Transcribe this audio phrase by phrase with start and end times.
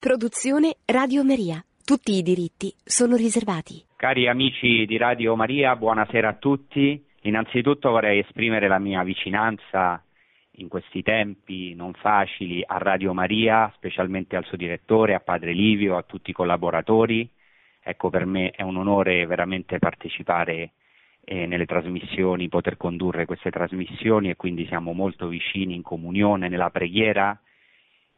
[0.00, 1.62] Produzione Radio Maria.
[1.84, 3.84] Tutti i diritti sono riservati.
[3.96, 7.04] Cari amici di Radio Maria, buonasera a tutti.
[7.24, 10.02] Innanzitutto vorrei esprimere la mia vicinanza
[10.52, 15.98] in questi tempi non facili a Radio Maria, specialmente al suo direttore, a Padre Livio,
[15.98, 17.28] a tutti i collaboratori.
[17.82, 20.72] Ecco, per me è un onore veramente partecipare
[21.22, 26.70] eh, nelle trasmissioni, poter condurre queste trasmissioni e quindi siamo molto vicini in comunione nella
[26.70, 27.38] preghiera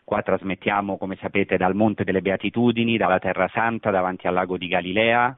[0.04, 4.68] Qua trasmettiamo, come sapete, dal Monte delle Beatitudini, dalla Terra Santa, davanti al lago di
[4.68, 5.36] Galilea.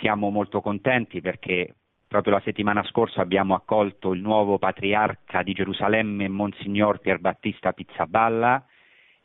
[0.00, 1.74] Siamo molto contenti perché
[2.08, 8.64] proprio la settimana scorsa abbiamo accolto il nuovo patriarca di Gerusalemme, Monsignor Pierbattista Pizzaballa,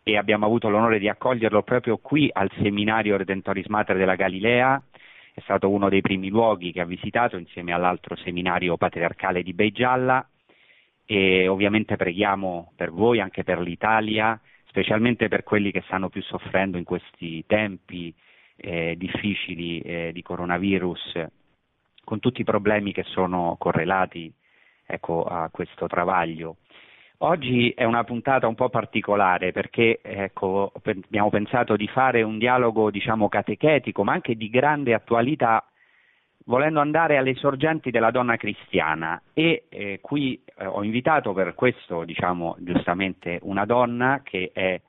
[0.04, 4.82] e abbiamo avuto l'onore di accoglierlo proprio qui al seminario Redentoris Mater della Galilea.
[5.34, 10.28] È stato uno dei primi luoghi che ha visitato insieme all'altro seminario patriarcale di Beigialla
[11.06, 14.40] e ovviamente preghiamo per voi, anche per l'Italia,
[14.72, 18.14] specialmente per quelli che stanno più soffrendo in questi tempi
[18.56, 21.26] eh, difficili eh, di coronavirus,
[22.06, 24.34] con tutti i problemi che sono correlati
[24.86, 26.56] ecco, a questo travaglio.
[27.18, 32.90] Oggi è una puntata un po' particolare perché ecco, abbiamo pensato di fare un dialogo
[32.90, 35.66] diciamo, catechetico ma anche di grande attualità
[36.46, 39.22] volendo andare alle sorgenti della donna cristiana.
[39.34, 44.80] E eh, qui eh, ho invitato per questo, diciamo giustamente, una donna che è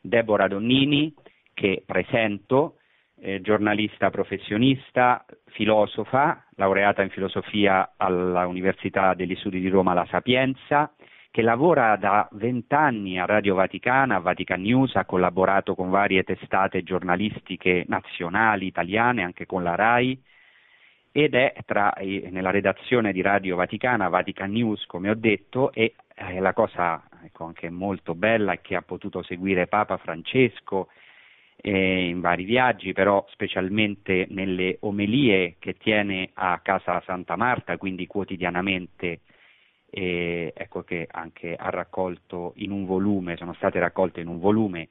[0.00, 1.14] Deborah Donnini,
[1.54, 2.76] che presento,
[3.20, 10.92] eh, giornalista professionista, filosofa, laureata in filosofia all'Università degli Studi di Roma La Sapienza,
[11.30, 16.82] che lavora da vent'anni a Radio Vaticana, a Vatican News, ha collaborato con varie testate
[16.82, 20.20] giornalistiche nazionali, italiane, anche con la RAI,
[21.12, 26.40] ed è tra, nella redazione di Radio Vaticana, Vatican News, come ho detto, e eh,
[26.40, 30.88] la cosa ecco, anche molto bella è che ha potuto seguire Papa Francesco
[31.56, 38.06] eh, in vari viaggi, però specialmente nelle omelie che tiene a Casa Santa Marta, quindi
[38.06, 39.20] quotidianamente,
[39.90, 44.90] eh, ecco che anche ha raccolto in un volume, sono state raccolte in un volume.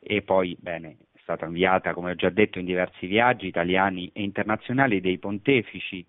[0.00, 0.96] E poi, bene,
[1.26, 6.06] stata inviata, come ho già detto, in diversi viaggi italiani e internazionali dei pontefici.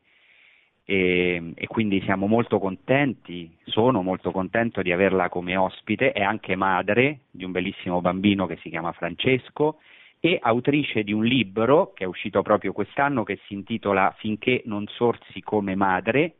[0.86, 6.56] E, e, quindi siamo molto contenti, sono molto contento di averla come ospite, è anche
[6.56, 9.80] madre di un bellissimo bambino che si chiama Francesco
[10.20, 14.86] e autrice di un libro che è uscito proprio quest'anno che si intitola Finché non
[14.88, 16.36] sorsi come madre,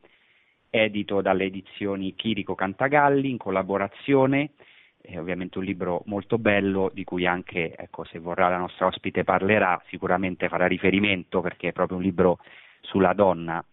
[0.70, 4.52] edito dalle edizioni Chirico Cantagalli in collaborazione
[5.00, 9.24] è ovviamente un libro molto bello di cui anche, ecco, se vorrà la nostra ospite
[9.24, 12.38] parlerà, sicuramente farà riferimento perché è proprio un libro
[12.80, 13.64] sulla donna,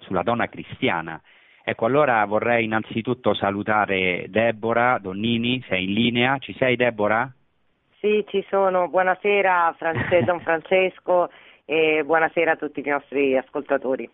[0.00, 1.20] sulla donna cristiana.
[1.64, 7.32] Ecco, allora vorrei innanzitutto salutare Deborah Donnini, sei in linea, ci sei Deborah?
[7.98, 11.28] Sì, ci sono, buonasera France- Don Francesco
[11.64, 14.08] e buonasera a tutti i nostri ascoltatori.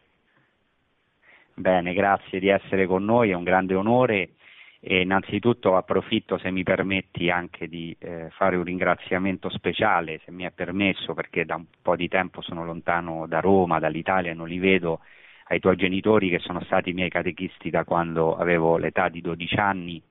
[1.55, 4.31] Bene, grazie di essere con noi, è un grande onore
[4.85, 10.43] e innanzitutto approfitto, se mi permetti, anche di eh, fare un ringraziamento speciale, se mi
[10.43, 14.59] è permesso, perché da un po' di tempo sono lontano da Roma, dall'Italia non li
[14.59, 14.99] vedo,
[15.47, 19.55] ai tuoi genitori che sono stati i miei catechisti da quando avevo l'età di 12
[19.55, 20.03] anni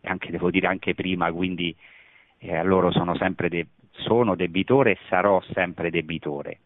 [0.00, 1.74] e anche, devo dire, anche prima, quindi
[2.38, 6.60] eh, a loro sono sempre de- sono debitore e sarò sempre debitore.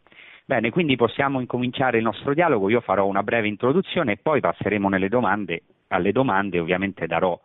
[0.45, 4.91] Bene, quindi possiamo incominciare il nostro dialogo, io farò una breve introduzione e poi passeremo
[5.09, 7.41] domande, alle domande, ovviamente darò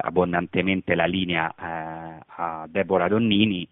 [0.00, 3.68] abbondantemente la linea eh, a Deborah Donnini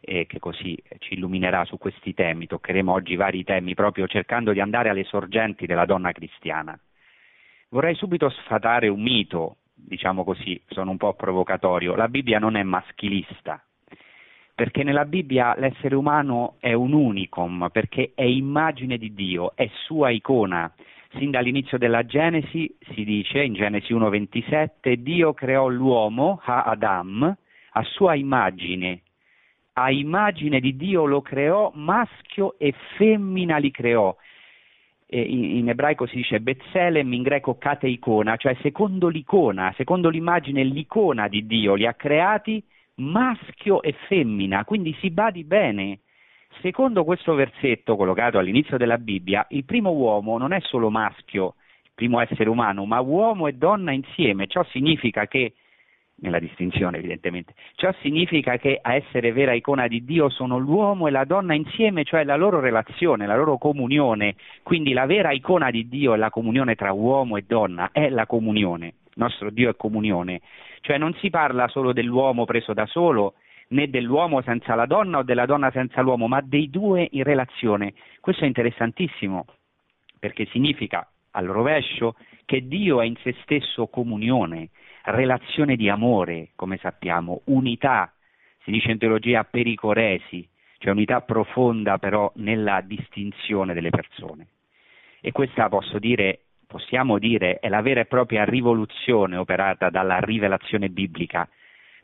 [0.00, 2.46] e che così ci illuminerà su questi temi.
[2.46, 6.78] Toccheremo oggi vari temi proprio cercando di andare alle sorgenti della donna cristiana.
[7.70, 11.96] Vorrei subito sfatare un mito, diciamo così, sono un po' provocatorio.
[11.96, 13.64] La Bibbia non è maschilista,
[14.54, 20.10] perché nella Bibbia l'essere umano è un unicum, perché è immagine di Dio, è sua
[20.10, 20.72] icona,
[21.18, 27.36] sin dall'inizio della Genesi si dice in Genesi 1:27 Dio creò l'uomo, ha Adam,
[27.72, 29.02] a sua immagine.
[29.74, 34.14] A immagine di Dio lo creò, maschio e femmina li creò.
[35.06, 41.28] E in, ebraico si dice Betzelem, in greco kateicona, cioè secondo l'icona, secondo l'immagine, l'icona
[41.28, 42.62] di Dio li ha creati
[42.96, 46.00] maschio e femmina, quindi si badi bene,
[46.60, 51.54] Secondo questo versetto collocato all'inizio della Bibbia, il primo uomo non è solo maschio,
[51.84, 54.46] il primo essere umano, ma uomo e donna insieme.
[54.46, 55.54] Ciò significa che,
[56.16, 61.10] nella distinzione evidentemente, ciò significa che a essere vera icona di Dio sono l'uomo e
[61.10, 64.36] la donna insieme, cioè la loro relazione, la loro comunione.
[64.62, 68.26] Quindi la vera icona di Dio è la comunione tra uomo e donna, è la
[68.26, 68.86] comunione.
[68.86, 70.40] Il nostro Dio è comunione.
[70.80, 73.34] Cioè non si parla solo dell'uomo preso da solo,
[73.68, 77.94] né dell'uomo senza la donna o della donna senza l'uomo, ma dei due in relazione.
[78.20, 79.46] Questo è interessantissimo
[80.18, 84.70] perché significa al rovescio che Dio è in se stesso comunione,
[85.04, 88.12] relazione di amore, come sappiamo, unità,
[88.62, 94.48] si dice in teologia pericoresi, cioè unità profonda però nella distinzione delle persone.
[95.20, 100.88] E questa posso dire, possiamo dire, è la vera e propria rivoluzione operata dalla rivelazione
[100.88, 101.48] biblica,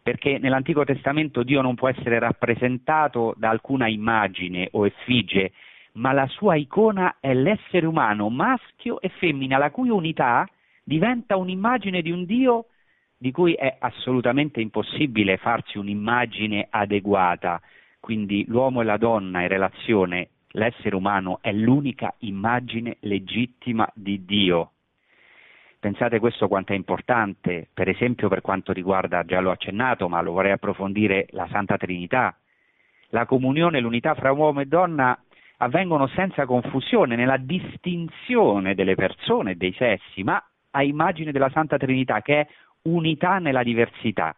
[0.02, 5.52] perché nell'Antico Testamento Dio non può essere rappresentato da alcuna immagine o effigie,
[5.92, 10.48] ma la sua icona è l'essere umano, maschio e femmina, la cui unità
[10.84, 12.66] diventa un'immagine di un Dio
[13.16, 17.60] di cui è assolutamente impossibile farsi un'immagine adeguata.
[18.00, 24.70] Quindi l'uomo e la donna in relazione, l'essere umano è l'unica immagine legittima di Dio.
[25.80, 30.32] Pensate questo quanto è importante, per esempio per quanto riguarda, già l'ho accennato, ma lo
[30.32, 32.36] vorrei approfondire, la Santa Trinità.
[33.08, 35.18] La comunione e l'unità fra uomo e donna
[35.56, 40.42] avvengono senza confusione nella distinzione delle persone e dei sessi, ma
[40.72, 42.46] a immagine della Santa Trinità che è
[42.82, 44.36] unità nella diversità.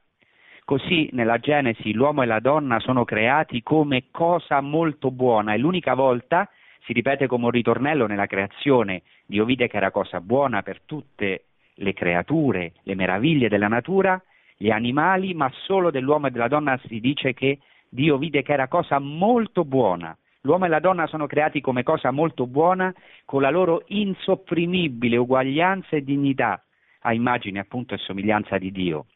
[0.65, 5.95] Così nella Genesi l'uomo e la donna sono creati come cosa molto buona e l'unica
[5.95, 6.49] volta
[6.85, 11.45] si ripete come un ritornello nella creazione, Dio vide che era cosa buona per tutte
[11.77, 14.23] le creature, le meraviglie della natura,
[14.59, 18.69] gli animali, ma solo dell'uomo e della donna si dice che Dio vide che era
[18.69, 20.15] cosa molto buona.
[20.43, 22.93] L'uomo e la donna sono creati come cosa molto buona,
[23.25, 26.63] con la loro insopprimibile uguaglianza e dignità,
[27.01, 29.07] a immagine appunto e somiglianza di Dio.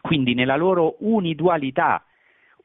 [0.00, 2.02] Quindi nella loro unidualità,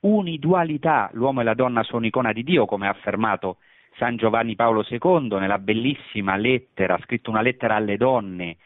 [0.02, 3.58] unidualità, l'uomo e la donna sono icona di Dio, come ha affermato
[3.98, 8.58] San Giovanni Paolo II nella bellissima lettera, ha scritto una lettera alle donne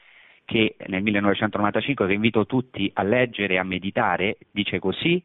[0.45, 5.23] che nel 1995 che invito tutti a leggere e a meditare, dice così,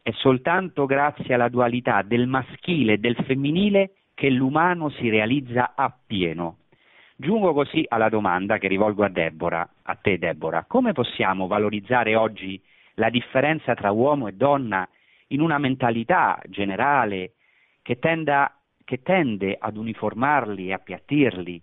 [0.00, 6.58] è soltanto grazie alla dualità del maschile e del femminile che l'umano si realizza appieno.
[7.16, 12.60] Giungo così alla domanda che rivolgo a Deborah, a te Deborah, come possiamo valorizzare oggi
[12.94, 14.88] la differenza tra uomo e donna
[15.28, 17.32] in una mentalità generale
[17.82, 18.52] che, tenda,
[18.84, 21.62] che tende ad uniformarli e appiattirli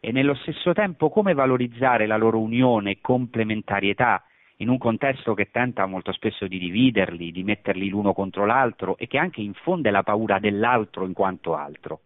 [0.00, 4.24] e nello stesso tempo come valorizzare la loro unione e complementarietà
[4.56, 9.06] in un contesto che tenta molto spesso di dividerli, di metterli l'uno contro l'altro e
[9.06, 12.00] che anche infonde la paura dell'altro in quanto altro?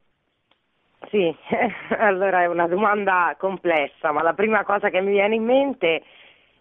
[1.11, 1.35] Sì,
[1.99, 6.03] allora è una domanda complessa, ma la prima cosa che mi viene in mente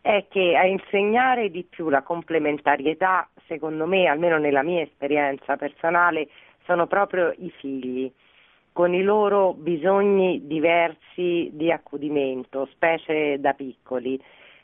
[0.01, 6.27] è che a insegnare di più la complementarietà, secondo me, almeno nella mia esperienza personale,
[6.65, 8.11] sono proprio i figli,
[8.71, 14.21] con i loro bisogni diversi di accudimento, specie da piccoli.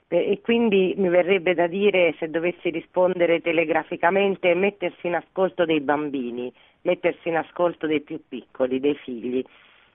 [0.09, 6.51] E quindi mi verrebbe da dire, se dovessi rispondere telegraficamente, mettersi in ascolto dei bambini,
[6.81, 9.41] mettersi in ascolto dei più piccoli, dei figli,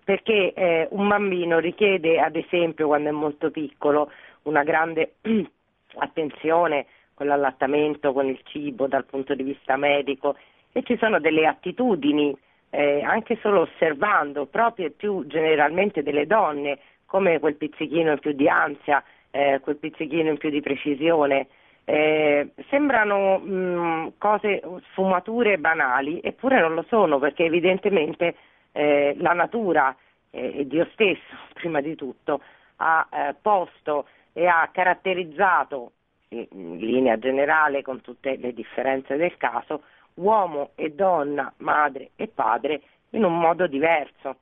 [0.02, 4.10] perché eh, un bambino richiede, ad esempio, quando è molto piccolo,
[4.44, 5.16] una grande
[5.98, 10.36] attenzione con l'allattamento, con il cibo dal punto di vista medico
[10.76, 12.36] e ci sono delle attitudini,
[12.68, 18.46] eh, anche solo osservando, proprio più generalmente delle donne, come quel pizzichino in più di
[18.46, 21.46] ansia, eh, quel pizzichino in più di precisione.
[21.84, 28.34] Eh, sembrano mh, mm, cose, sfumature banali, eppure non lo sono, perché evidentemente
[28.72, 29.96] eh, la natura
[30.30, 31.22] eh, e Dio stesso,
[31.54, 32.42] prima di tutto,
[32.76, 35.92] ha eh, posto e ha caratterizzato,
[36.28, 39.80] in linea generale, con tutte le differenze del caso,
[40.16, 44.36] uomo e donna, madre e padre, in un modo diverso.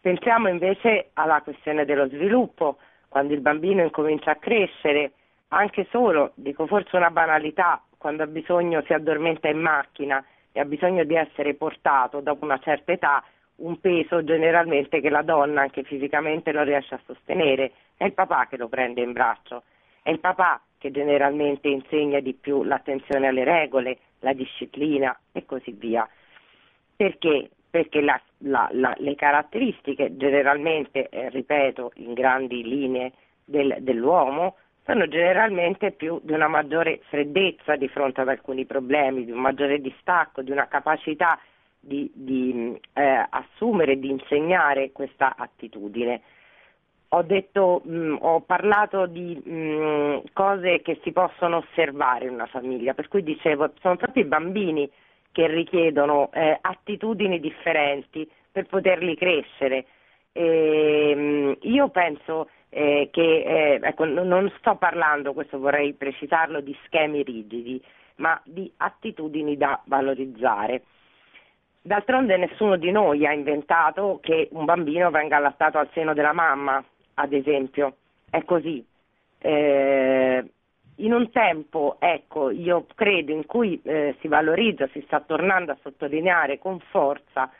[0.00, 5.12] Pensiamo invece alla questione dello sviluppo quando il bambino incomincia a crescere,
[5.48, 10.64] anche solo, dico forse una banalità, quando ha bisogno, si addormenta in macchina e ha
[10.64, 13.22] bisogno di essere portato dopo una certa età,
[13.56, 18.46] un peso generalmente che la donna anche fisicamente non riesce a sostenere, è il papà
[18.48, 19.62] che lo prende in braccio,
[20.02, 25.70] è il papà che generalmente insegna di più l'attenzione alle regole, la disciplina e così
[25.72, 26.08] via.
[26.96, 27.50] Perché?
[27.72, 33.12] perché la, la, la, le caratteristiche generalmente, eh, ripeto, in grandi linee
[33.46, 39.30] del, dell'uomo, sono generalmente più di una maggiore freddezza di fronte ad alcuni problemi, di
[39.30, 41.40] un maggiore distacco, di una capacità
[41.80, 46.20] di, di eh, assumere di insegnare questa attitudine.
[47.14, 52.94] Ho, detto, mh, ho parlato di mh, cose che si possono osservare in una famiglia,
[52.94, 54.90] per cui dicevo, sono proprio i bambini
[55.30, 59.84] che richiedono eh, attitudini differenti per poterli crescere.
[60.32, 66.74] E, ehm, io penso eh, che, eh, ecco, non sto parlando, questo vorrei precisarlo, di
[66.86, 67.82] schemi rigidi,
[68.16, 70.84] ma di attitudini da valorizzare.
[71.82, 76.82] D'altronde nessuno di noi ha inventato che un bambino venga allattato al seno della mamma,
[77.22, 77.96] ad esempio.
[78.28, 78.84] È così.
[79.38, 80.50] Eh,
[80.96, 85.78] in un tempo, ecco, io credo, in cui eh, si valorizza, si sta tornando a
[85.82, 87.50] sottolineare con forza,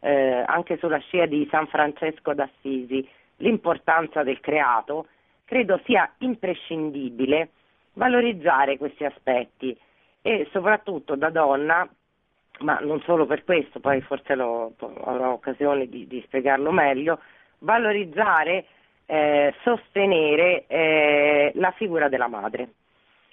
[0.00, 5.06] eh, anche sulla scia di San Francesco d'Assisi, l'importanza del creato,
[5.44, 7.50] credo sia imprescindibile
[7.94, 9.76] valorizzare questi aspetti
[10.22, 11.88] e soprattutto da donna,
[12.60, 17.20] ma non solo per questo, poi forse avrò occasione di, di spiegarlo meglio,
[17.60, 18.66] valorizzare,
[19.10, 22.68] eh, sostenere eh, la figura della madre.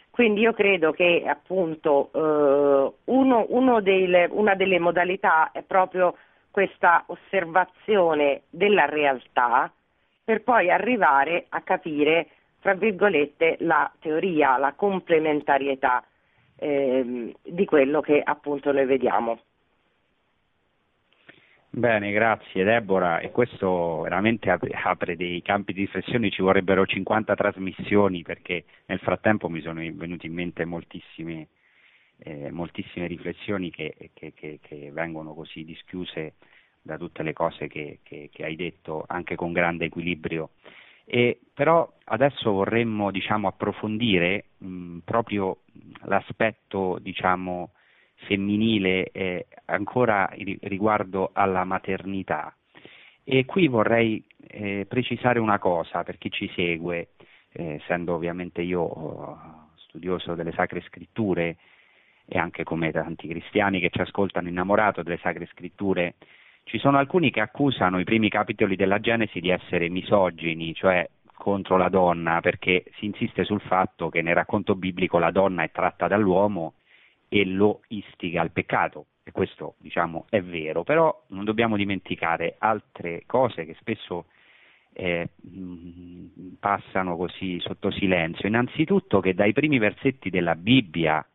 [0.10, 6.16] Quindi io credo che appunto eh, uno, uno delle, una delle modalità è proprio
[6.50, 9.72] questa osservazione della realtà
[10.24, 12.30] per poi arrivare a capire,
[12.60, 16.04] tra virgolette, la teoria, la complementarietà
[16.58, 19.40] eh, di quello che appunto noi vediamo.
[21.78, 28.24] Bene, grazie Deborah e questo veramente apre dei campi di riflessione, ci vorrebbero 50 trasmissioni
[28.24, 31.50] perché nel frattempo mi sono venute in mente moltissime,
[32.18, 36.34] eh, moltissime riflessioni che, che, che, che, vengono così dischiuse
[36.82, 38.00] da tutte le cose che,
[38.40, 40.54] hai detto anche con grande equilibrio.
[41.06, 45.60] E, però adesso vorremmo diciamo, approfondire mh, proprio
[46.06, 47.70] l'aspetto diciamo,
[48.26, 50.30] femminile eh, ancora
[50.62, 52.56] riguardo alla maternità.
[53.24, 57.10] E qui vorrei eh, precisare una cosa per chi ci segue,
[57.52, 61.58] eh, essendo ovviamente io oh, studioso delle sacre scritture
[62.26, 66.16] e anche come tanti cristiani che ci ascoltano innamorato delle sacre scritture,
[66.64, 71.78] ci sono alcuni che accusano i primi capitoli della Genesi di essere misogini, cioè contro
[71.78, 76.08] la donna, perché si insiste sul fatto che nel racconto biblico la donna è tratta
[76.08, 76.74] dall'uomo
[77.30, 79.08] e lo istiga al peccato.
[79.24, 84.26] E questo diciamo è vero, però non dobbiamo dimenticare altre cose che spesso
[84.94, 85.30] eh,
[86.60, 88.48] passano così sotto silenzio.
[88.48, 91.26] Innanzitutto che dai primi versetti della Bibbia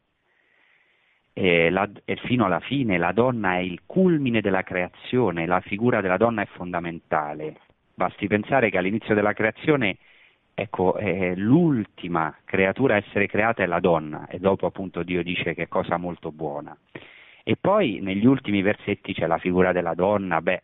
[1.35, 1.93] eh,
[2.25, 6.47] fino alla fine la donna è il culmine della creazione, la figura della donna è
[6.47, 7.59] fondamentale.
[7.95, 9.99] Basti pensare che all'inizio della creazione
[10.62, 15.54] ecco, eh, l'ultima creatura a essere creata è la donna e dopo appunto Dio dice
[15.54, 16.76] che è cosa molto buona.
[17.45, 20.62] E poi negli ultimi versetti c'è la figura della donna, beh,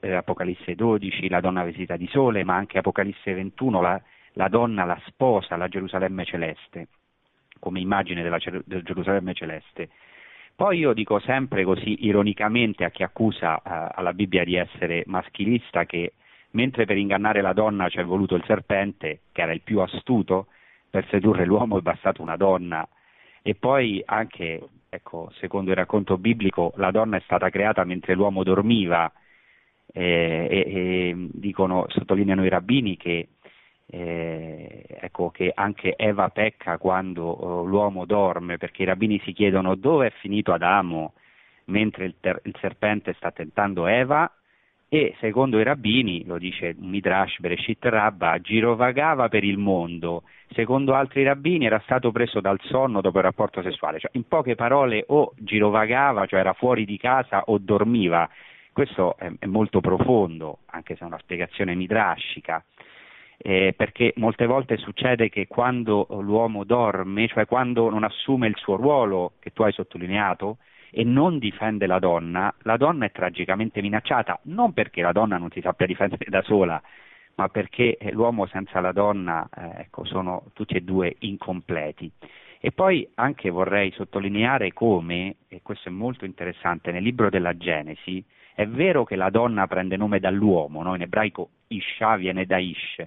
[0.00, 4.00] eh, Apocalisse 12, la donna vestita di sole, ma anche Apocalisse 21, la,
[4.32, 6.88] la donna, la sposa, la Gerusalemme celeste,
[7.58, 9.90] come immagine della, della Gerusalemme celeste.
[10.56, 15.84] Poi io dico sempre così ironicamente a chi accusa eh, alla Bibbia di essere maschilista
[15.84, 16.14] che
[16.52, 20.46] mentre per ingannare la donna ci è voluto il serpente, che era il più astuto,
[20.90, 22.86] per sedurre l'uomo è bastata una donna.
[23.42, 28.42] E poi anche, ecco, secondo il racconto biblico, la donna è stata creata mentre l'uomo
[28.42, 29.10] dormiva.
[29.90, 33.28] Eh, e, e, dicono, sottolineano i rabbini che,
[33.86, 39.74] eh, ecco, che anche Eva pecca quando oh, l'uomo dorme, perché i rabbini si chiedono
[39.76, 41.14] dove è finito Adamo
[41.66, 44.30] mentre il, ter- il serpente sta tentando Eva
[44.88, 51.24] e secondo i rabbini, lo dice Midrash Bereshit Rabba, girovagava per il mondo, secondo altri
[51.24, 55.34] rabbini era stato preso dal sonno dopo il rapporto sessuale, cioè, in poche parole o
[55.36, 58.28] girovagava, cioè era fuori di casa o dormiva,
[58.72, 62.64] questo è, molto profondo, anche se è una spiegazione midrashica.
[63.40, 68.74] Eh, perché molte volte succede che quando l'uomo dorme, cioè quando non assume il suo
[68.74, 70.56] ruolo che tu hai sottolineato,
[70.90, 75.50] e non difende la donna, la donna è tragicamente minacciata, non perché la donna non
[75.50, 76.80] si sappia difendere da sola,
[77.34, 82.10] ma perché eh, l'uomo senza la donna eh, ecco, sono tutti e due incompleti.
[82.60, 88.24] E poi anche vorrei sottolineare come, e questo è molto interessante, nel libro della Genesi
[88.52, 90.96] è vero che la donna prende nome dall'uomo, no?
[90.96, 93.06] in ebraico Isha viene da Ish,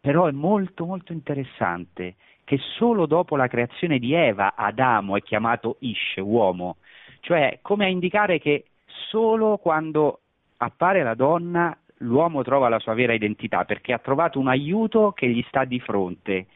[0.00, 5.76] però è molto molto interessante che solo dopo la creazione di Eva Adamo è chiamato
[5.80, 6.76] Ish, uomo,
[7.22, 8.64] cioè come a indicare che
[9.08, 10.20] solo quando
[10.58, 15.28] appare la donna l'uomo trova la sua vera identità perché ha trovato un aiuto che
[15.28, 16.46] gli sta di fronte.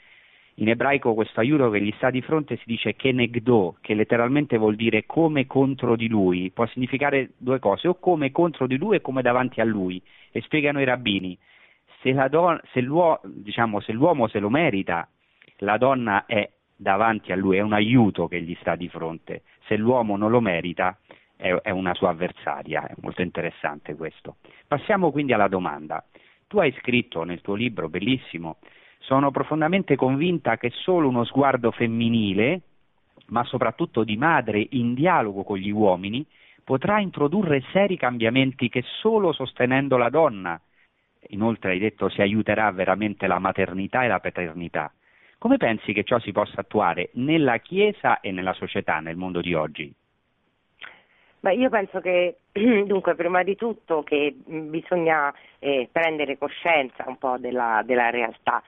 [0.58, 4.74] In ebraico questo aiuto che gli sta di fronte si dice kenegdo, che letteralmente vuol
[4.74, 9.00] dire come contro di lui, può significare due cose, o come contro di lui e
[9.02, 10.02] come davanti a lui.
[10.32, 11.36] E spiegano i rabbini,
[12.00, 15.06] se, don- se, l'uo- diciamo, se l'uomo se lo merita,
[15.58, 19.42] la donna è davanti a lui, è un aiuto che gli sta di fronte.
[19.66, 20.98] Se l'uomo non lo merita,
[21.36, 22.86] è, è una sua avversaria.
[22.86, 24.36] È molto interessante questo.
[24.66, 26.04] Passiamo quindi alla domanda.
[26.46, 28.58] Tu hai scritto nel tuo libro, bellissimo,
[28.98, 32.62] sono profondamente convinta che solo uno sguardo femminile
[33.26, 36.24] ma soprattutto di madre in dialogo con gli uomini,
[36.62, 40.60] potrà introdurre seri cambiamenti che solo sostenendo la donna,
[41.28, 44.92] inoltre hai detto si aiuterà veramente la maternità e la paternità.
[45.46, 49.54] Come pensi che ciò si possa attuare nella Chiesa e nella società, nel mondo di
[49.54, 49.94] oggi?
[51.38, 57.36] Beh, io penso che dunque prima di tutto che bisogna eh, prendere coscienza un po'
[57.38, 58.60] della, della realtà.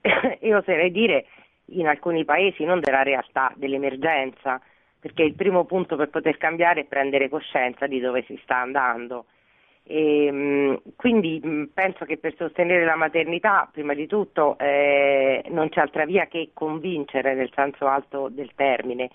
[0.40, 1.26] io oserei dire
[1.66, 4.58] in alcuni paesi non della realtà, dell'emergenza,
[4.98, 9.26] perché il primo punto per poter cambiare è prendere coscienza di dove si sta andando.
[9.86, 11.40] E, ehm, quindi
[11.72, 16.50] penso che per sostenere la maternità, prima di tutto, eh, non c'è altra via che
[16.54, 19.10] convincere, nel senso alto del termine,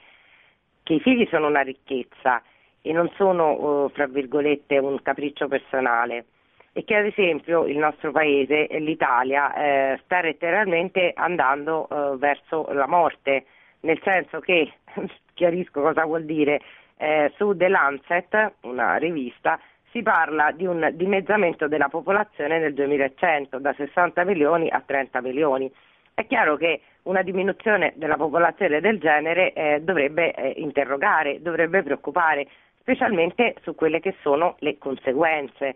[0.83, 2.41] che i figli sono una ricchezza
[2.81, 6.25] e non sono, uh, fra virgolette, un capriccio personale.
[6.71, 12.87] E che ad esempio il nostro paese, l'Italia, eh, sta letteralmente andando uh, verso la
[12.87, 13.45] morte,
[13.81, 14.71] nel senso che,
[15.33, 16.61] chiarisco cosa vuol dire,
[16.97, 19.59] eh, su The Lancet, una rivista,
[19.91, 25.71] si parla di un dimezzamento della popolazione nel 2100, da 60 milioni a 30 milioni.
[26.13, 32.47] È chiaro che una diminuzione della popolazione del genere eh, dovrebbe eh, interrogare, dovrebbe preoccupare,
[32.81, 35.75] specialmente su quelle che sono le conseguenze,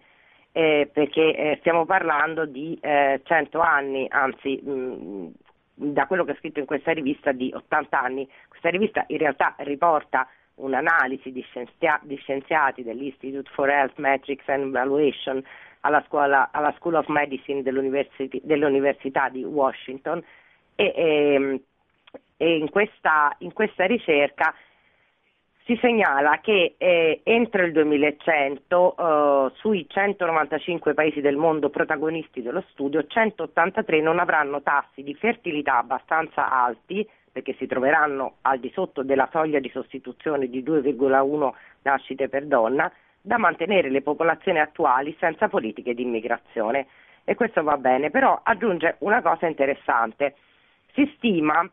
[0.51, 5.31] eh, perché eh, stiamo parlando di 100 eh, anni, anzi mh,
[5.73, 8.29] da quello che ho scritto in questa rivista di 80 anni.
[8.47, 14.67] Questa rivista in realtà riporta un'analisi di, scienzia- di scienziati dell'Institute for Health Metrics and
[14.67, 15.43] Evaluation
[15.81, 20.23] alla, scuola, alla School of Medicine dell'Università di Washington.
[20.75, 21.61] E, e, ehm,
[22.37, 24.53] e in, questa, in, questa, ricerca
[25.65, 32.63] si segnala che eh, entro il 2100 eh, sui 195 paesi del mondo protagonisti dello
[32.69, 39.01] studio 183 non avranno tassi di fertilità abbastanza alti perché si troveranno al di sotto
[39.01, 45.47] della soglia di sostituzione di 2,1 nascite per donna da mantenere le popolazioni attuali senza
[45.47, 46.87] politiche di immigrazione.
[47.23, 50.35] E questo va bene, però aggiunge una cosa interessante.
[50.93, 51.67] Si stima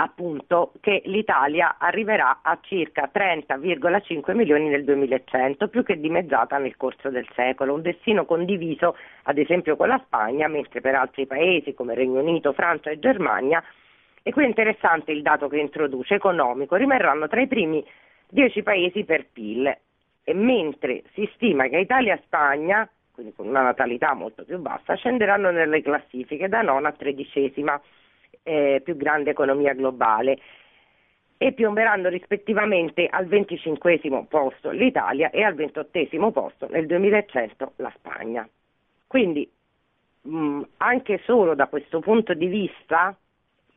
[0.00, 7.10] appunto che l'Italia arriverà a circa 30,5 milioni nel 2100, più che dimezzata nel corso
[7.10, 11.94] del secolo, un destino condiviso ad esempio con la Spagna, mentre per altri paesi come
[11.94, 13.60] Regno Unito, Francia e Germania,
[14.22, 17.84] e qui è interessante il dato che introduce, economico, rimarranno tra i primi
[18.28, 19.76] 10 paesi per PIL,
[20.28, 24.94] e mentre si stima che Italia e Spagna, quindi con una natalità molto più bassa,
[24.94, 27.80] scenderanno nelle classifiche da nona a tredicesima
[28.42, 30.38] eh, più grande economia globale
[31.38, 38.46] e piomberanno rispettivamente al 25 posto l'Italia e al 28 posto nel 2100 la Spagna.
[39.06, 39.50] Quindi
[40.22, 43.16] mh, anche solo da questo punto di vista,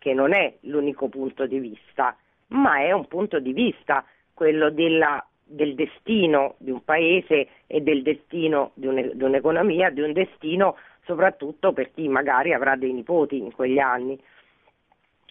[0.02, 5.24] che non è l'unico punto di vista, ma è un punto di vista quello della,
[5.44, 10.76] del destino di un paese e del destino di, un, di un'economia, di un destino
[11.06, 14.20] soprattutto per chi magari avrà dei nipoti in quegli anni.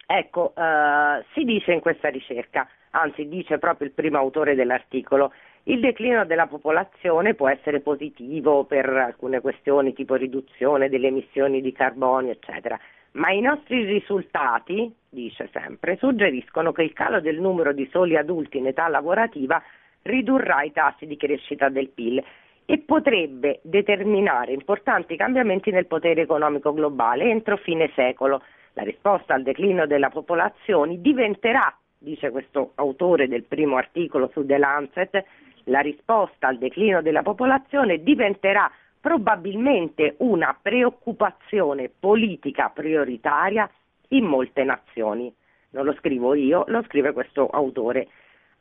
[0.06, 5.32] Ecco, eh, si dice in questa ricerca, anzi dice proprio il primo autore dell'articolo,
[5.64, 11.72] il declino della popolazione può essere positivo per alcune questioni tipo riduzione delle emissioni di
[11.72, 12.78] carbonio, eccetera,
[13.12, 18.58] ma i nostri risultati, dice sempre, suggeriscono che il calo del numero di soli adulti
[18.58, 19.62] in età lavorativa
[20.02, 22.22] ridurrà i tassi di crescita del PIL
[22.64, 28.42] e potrebbe determinare importanti cambiamenti nel potere economico globale entro fine secolo.
[28.74, 34.56] La risposta al declino della popolazione diventerà, dice questo autore del primo articolo su The
[34.56, 35.24] Lancet,
[35.64, 38.70] la risposta al declino della popolazione diventerà
[39.00, 43.68] probabilmente una preoccupazione politica prioritaria
[44.08, 45.32] in molte nazioni.
[45.70, 48.08] Non lo scrivo io, lo scrive questo autore.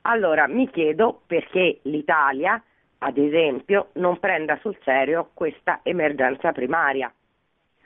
[0.02, 2.62] Allora mi chiedo perché l'Italia,
[2.99, 7.12] ad esempio, non prenda sul serio questa emergenza primaria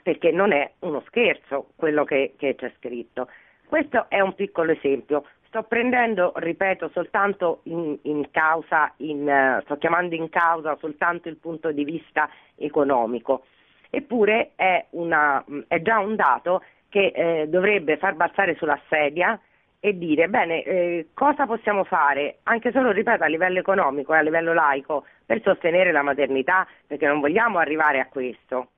[0.04, 3.26] perché non è uno scherzo quello che, che c'è scritto.
[3.66, 5.24] Questo è un piccolo esempio.
[5.54, 11.36] Sto prendendo, ripeto, soltanto in, in causa, in, uh, sto chiamando in causa soltanto il
[11.36, 13.44] punto di vista economico.
[13.88, 19.40] Eppure è, una, è già un dato che eh, dovrebbe far balzare sulla sedia
[19.78, 24.22] e dire bene eh, cosa possiamo fare anche solo ripeto a livello economico e a
[24.22, 28.70] livello laico per sostenere la maternità perché non vogliamo arrivare a questo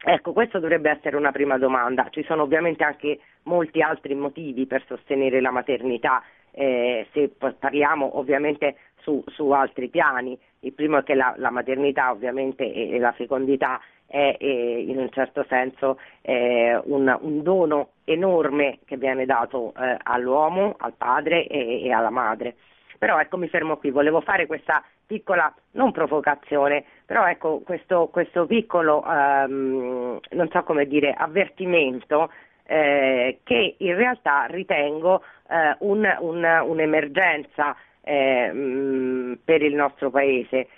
[0.00, 2.08] Ecco, questa dovrebbe essere una prima domanda.
[2.10, 8.76] Ci sono ovviamente anche molti altri motivi per sostenere la maternità, eh, se parliamo ovviamente
[9.00, 10.38] su, su, altri piani.
[10.60, 14.98] Il primo è che la, la maternità ovviamente e, e, la fecondità è eh, in
[14.98, 21.84] un certo senso un, un, dono enorme che viene dato eh, all'uomo, al padre e,
[21.84, 22.54] e, alla madre.
[22.98, 28.44] Però ecco mi fermo qui, volevo fare questa piccola, non provocazione, però ecco questo, questo
[28.46, 32.30] piccolo, ehm, non so come dire, avvertimento
[32.66, 40.68] eh, che in realtà ritengo eh, un, un, un'emergenza eh, mh, per il nostro Paese.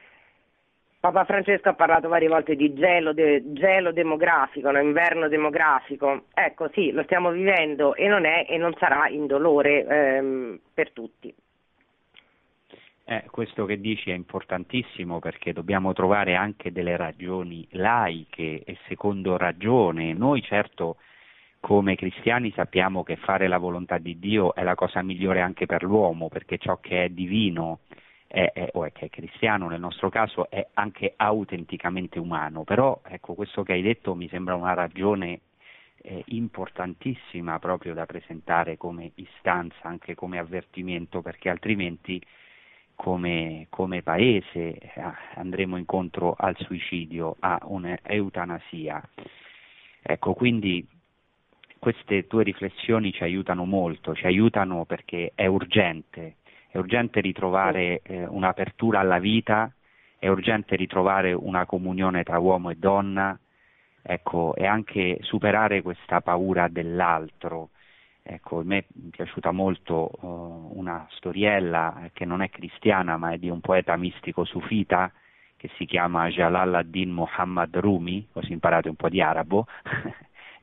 [1.00, 4.78] Papa Francesco ha parlato varie volte di gelo, de, gelo demografico, no?
[4.78, 6.26] inverno demografico.
[6.34, 11.34] Ecco, sì, lo stiamo vivendo e non è e non sarà indolore ehm, per tutti.
[13.10, 19.36] Eh, questo che dici è importantissimo perché dobbiamo trovare anche delle ragioni laiche e secondo
[19.36, 20.12] ragione.
[20.12, 20.98] Noi certo
[21.58, 25.82] come cristiani sappiamo che fare la volontà di Dio è la cosa migliore anche per
[25.82, 27.80] l'uomo perché ciò che è divino
[28.28, 33.00] è, è, o è che è cristiano nel nostro caso è anche autenticamente umano, però
[33.04, 35.40] ecco questo che hai detto mi sembra una ragione
[36.02, 42.22] eh, importantissima proprio da presentare come istanza, anche come avvertimento, perché altrimenti
[43.00, 44.92] come, come paese eh,
[45.36, 49.02] andremo incontro al suicidio, a un'eutanasia.
[50.02, 50.86] Ecco, quindi
[51.78, 56.36] queste tue riflessioni ci aiutano molto, ci aiutano perché è urgente
[56.70, 59.72] è urgente ritrovare eh, un'apertura alla vita,
[60.18, 63.36] è urgente ritrovare una comunione tra uomo e donna,
[64.02, 67.70] ecco, e anche superare questa paura dell'altro.
[68.32, 73.38] Ecco, a me è piaciuta molto uh, una storiella che non è cristiana ma è
[73.38, 75.10] di un poeta mistico sufita
[75.56, 79.66] che si chiama Jalal ad-Din Muhammad Rumi, così imparate un po' di arabo,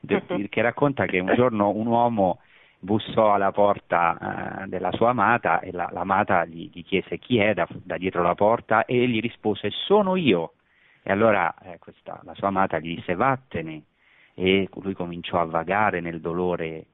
[0.48, 2.40] che racconta che un giorno un uomo
[2.78, 7.52] bussò alla porta eh, della sua amata e la, l'amata gli, gli, chiese chi è
[7.52, 10.54] da, da, dietro la porta e gli rispose sono io.
[11.02, 13.82] E allora eh, questa, la sua amata gli disse vattene
[14.32, 16.86] e lui cominciò a vagare nel dolore,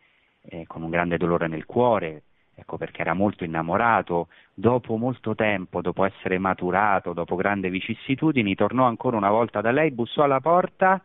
[0.46, 2.22] eh, con un grande dolore nel cuore,
[2.54, 8.84] ecco perché era molto innamorato, dopo molto tempo, dopo essere maturato, dopo grandi vicissitudini, tornò
[8.86, 11.02] ancora una volta da lei, bussò alla porta,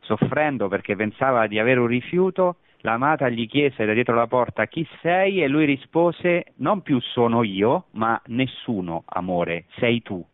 [0.00, 4.86] soffrendo perché pensava di avere un rifiuto, L'amata gli chiese da dietro la porta chi
[5.02, 5.42] sei?
[5.42, 10.24] E lui rispose non più sono io, ma nessuno, amore, sei tu.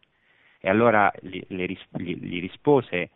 [0.60, 3.08] E allora gli, gli, rispose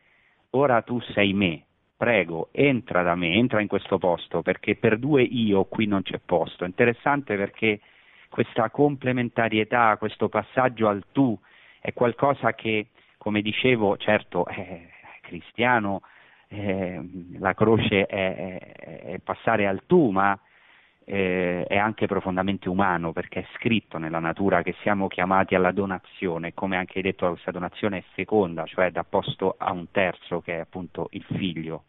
[0.50, 1.65] ora tu sei me,
[1.96, 6.20] prego, entra da me, entra in questo posto, perché per due io qui non c'è
[6.24, 6.64] posto.
[6.64, 7.80] Interessante perché
[8.28, 11.38] questa complementarietà, questo passaggio al tu
[11.80, 14.88] è qualcosa che, come dicevo, certo è
[15.22, 16.02] cristiano,
[16.48, 17.00] eh,
[17.38, 18.58] la croce è, è,
[19.12, 20.38] è, passare al tu, ma
[21.08, 26.52] eh, è anche profondamente umano perché è scritto nella natura che siamo chiamati alla donazione,
[26.52, 30.56] come anche hai detto questa donazione è feconda, cioè da posto a un terzo che
[30.56, 31.84] è appunto il figlio.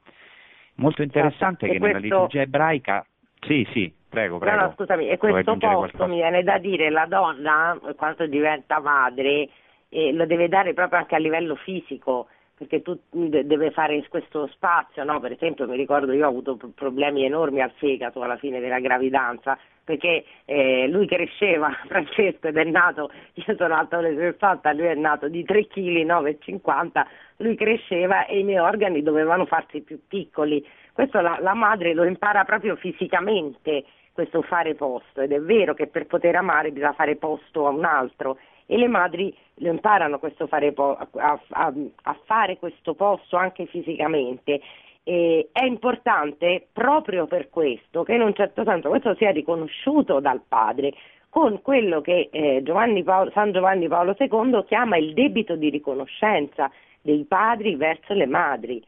[0.75, 1.71] Molto interessante esatto.
[1.73, 1.97] che questo...
[1.97, 3.06] nella liturgia ebraica
[3.41, 4.56] sì, sì, prego, prego.
[4.56, 6.08] No, no, scusami, e questo posto qualcosa?
[6.08, 9.49] mi viene da dire, la donna, quando diventa madre,
[9.89, 15.03] eh, lo deve dare proprio anche a livello fisico, perché tu deve fare questo spazio,
[15.03, 15.19] no?
[15.19, 19.57] per esempio mi ricordo io ho avuto problemi enormi al fegato alla fine della gravidanza
[19.83, 25.29] perché eh, lui cresceva, Francesco ed è nato, io sono alta 1,60, lui è nato
[25.29, 27.05] di 3 kg, 9,50,
[27.37, 32.03] lui cresceva e i miei organi dovevano farsi più piccoli, questo la, la madre lo
[32.03, 37.15] impara proprio fisicamente, questo fare posto ed è vero che per poter amare bisogna fare
[37.17, 42.58] posto a un altro e le madri lo imparano fare po- a, a, a, fare
[42.58, 44.62] questo posto anche fisicamente.
[45.03, 50.41] E è importante proprio per questo che in un certo senso questo sia riconosciuto dal
[50.45, 50.93] padre
[51.30, 52.62] con quello che eh,
[53.03, 56.69] Paolo, San Giovanni Paolo II chiama il debito di riconoscenza
[57.01, 58.84] dei padri verso le madri.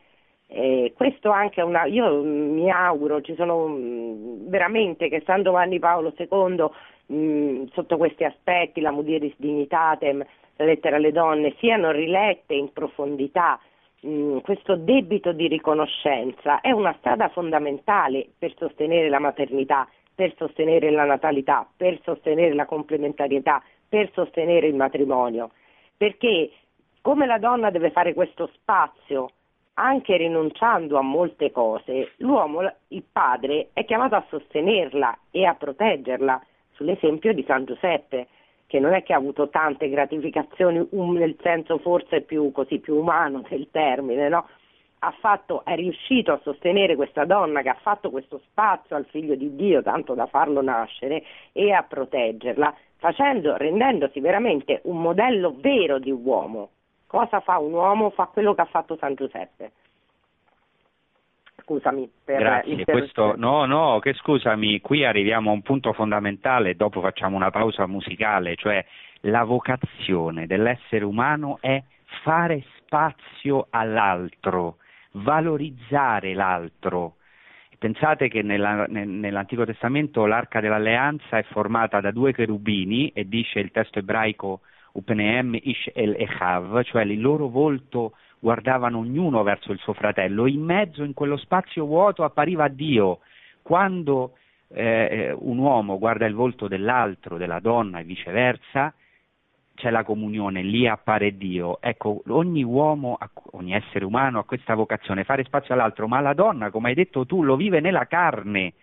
[0.48, 6.14] Eh, questo anche una, io mi auguro, ci sono mh, veramente che San Giovanni Paolo
[6.18, 6.68] II
[7.10, 13.60] mh, sotto questi aspetti, la Mudiris Dignitatem, la lettera alle donne, siano rilette in profondità.
[14.02, 20.92] Mh, questo debito di riconoscenza è una strada fondamentale per sostenere la maternità, per sostenere
[20.92, 25.52] la natalità, per sostenere la complementarietà, per sostenere il matrimonio.
[25.98, 26.52] Perché
[27.02, 29.32] come la donna deve fare questo spazio
[29.76, 36.42] anche rinunciando a molte cose, l'uomo, il padre, è chiamato a sostenerla e a proteggerla
[36.80, 38.28] sull'esempio di San Giuseppe,
[38.66, 42.96] che non è che ha avuto tante gratificazioni, um, nel senso forse più, così, più
[42.96, 44.48] umano del termine, no?
[45.22, 49.56] Fatto, è riuscito a sostenere questa donna che ha fatto questo spazio al figlio di
[49.56, 56.12] Dio, tanto da farlo nascere, e a proteggerla, facendo, rendendosi veramente un modello vero di
[56.12, 56.72] uomo,
[57.10, 58.12] Cosa fa un uomo?
[58.12, 59.72] Fa quello che ha fatto San Giuseppe.
[61.70, 67.00] Scusami per Grazie, questo, no, no, che scusami, qui arriviamo a un punto fondamentale, dopo
[67.00, 68.84] facciamo una pausa musicale, cioè
[69.22, 71.80] la vocazione dell'essere umano è
[72.24, 74.78] fare spazio all'altro,
[75.12, 77.18] valorizzare l'altro.
[77.78, 83.70] Pensate che nella, nell'Antico Testamento l'arca dell'alleanza è formata da due cherubini e dice il
[83.70, 84.62] testo ebraico
[84.94, 90.64] Upneem Ish El Echav, cioè il loro volto guardavano ognuno verso il suo fratello, in
[90.64, 93.20] mezzo in quello spazio vuoto appariva Dio.
[93.62, 94.38] Quando
[94.70, 98.94] eh, un uomo guarda il volto dell'altro, della donna e viceversa,
[99.76, 101.82] c'è la comunione, lì appare Dio.
[101.82, 103.18] Ecco, ogni uomo,
[103.52, 107.26] ogni essere umano ha questa vocazione, fare spazio all'altro, ma la donna, come hai detto
[107.26, 108.74] tu, lo vive nella carne,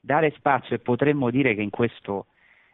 [0.00, 2.26] dare spazio e potremmo dire che in questo,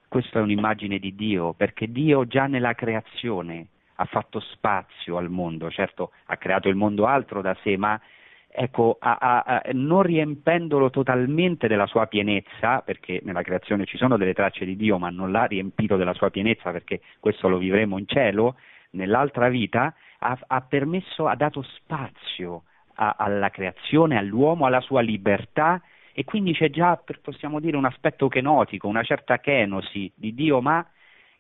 [0.08, 3.66] questa è un'immagine di Dio, perché Dio già nella creazione
[3.96, 8.00] ha fatto spazio al mondo, certo ha creato il mondo altro da sé, ma
[8.48, 14.16] ecco, a, a, a, non riempendolo totalmente della sua pienezza, perché nella creazione ci sono
[14.16, 17.98] delle tracce di Dio, ma non l'ha riempito della sua pienezza, perché questo lo vivremo
[17.98, 18.56] in cielo,
[18.90, 22.62] nell'altra vita, ha, ha permesso, ha dato spazio
[22.98, 25.82] alla creazione, all'uomo, alla sua libertà,
[26.14, 30.86] e quindi c'è già, possiamo dire, un aspetto kenotico, una certa kenosi di Dio, ma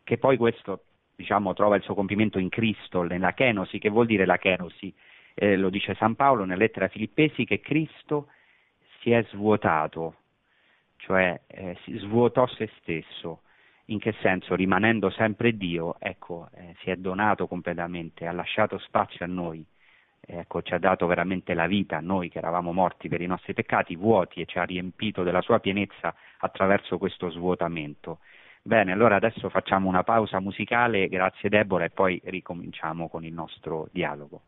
[0.04, 0.82] che poi questo
[1.16, 4.94] diciamo, trova il suo compimento in Cristo, nella kenosi, che vuol dire la kenosi?
[5.34, 8.28] Eh, lo dice San Paolo nella lettera ai Filippesi che Cristo
[9.00, 10.16] si è svuotato,
[10.96, 13.40] cioè eh, si svuotò se stesso.
[13.86, 14.54] In che senso?
[14.54, 19.64] Rimanendo sempre Dio, ecco, eh, si è donato completamente, ha lasciato spazio a noi,
[20.20, 23.54] ecco, ci ha dato veramente la vita a noi che eravamo morti per i nostri
[23.54, 28.18] peccati, vuoti, e ci ha riempito della sua pienezza attraverso questo svuotamento.
[28.66, 33.88] Bene, allora adesso facciamo una pausa musicale, grazie Deborah, e poi ricominciamo con il nostro
[33.92, 34.40] dialogo.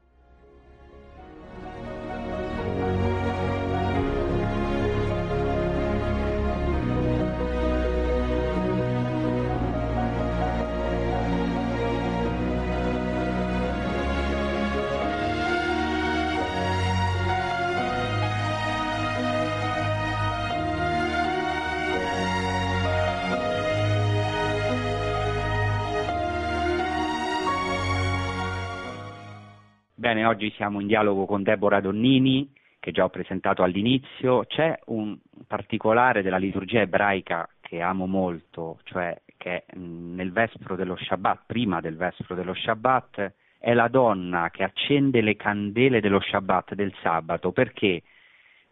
[30.09, 34.47] Bene, oggi siamo in dialogo con Deborah Donnini, che già ho presentato all'inizio.
[34.47, 41.42] C'è un particolare della liturgia ebraica che amo molto, cioè che nel vespro dello Shabbat,
[41.44, 46.94] prima del vespro dello Shabbat, è la donna che accende le candele dello Shabbat, del
[47.03, 47.53] sabato.
[47.53, 48.03] Perché?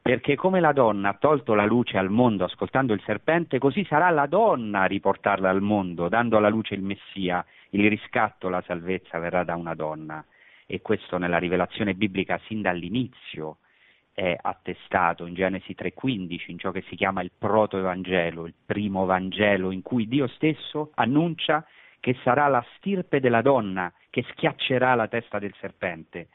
[0.00, 4.08] Perché come la donna ha tolto la luce al mondo ascoltando il serpente, così sarà
[4.08, 7.44] la donna a riportarla al mondo, dando alla luce il Messia.
[7.72, 10.24] Il riscatto, la salvezza verrà da una donna
[10.66, 13.58] e questo nella rivelazione biblica sin dall'inizio
[14.12, 19.70] è attestato in Genesi 3:15, in ciò che si chiama il protoevangelo, il primo Vangelo
[19.70, 21.64] in cui Dio stesso annuncia
[22.00, 26.28] che sarà la stirpe della donna che schiaccerà la testa del serpente.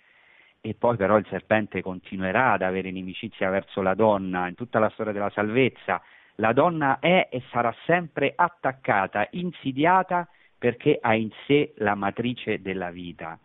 [0.62, 4.90] E poi però il serpente continuerà ad avere inimicizia verso la donna in tutta la
[4.90, 6.02] storia della salvezza.
[6.36, 12.92] La donna è e sarà sempre attaccata, insidiata perché ha in sé la matrice della
[12.92, 13.40] vita.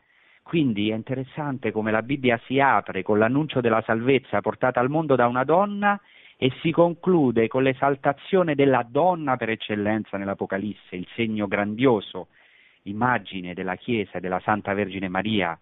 [0.46, 5.16] Quindi è interessante come la Bibbia si apre con l'annuncio della salvezza portata al mondo
[5.16, 6.00] da una donna
[6.36, 12.28] e si conclude con l'esaltazione della donna per eccellenza nell'Apocalisse, il segno grandioso,
[12.82, 15.58] immagine della Chiesa e della Santa Vergine Maria,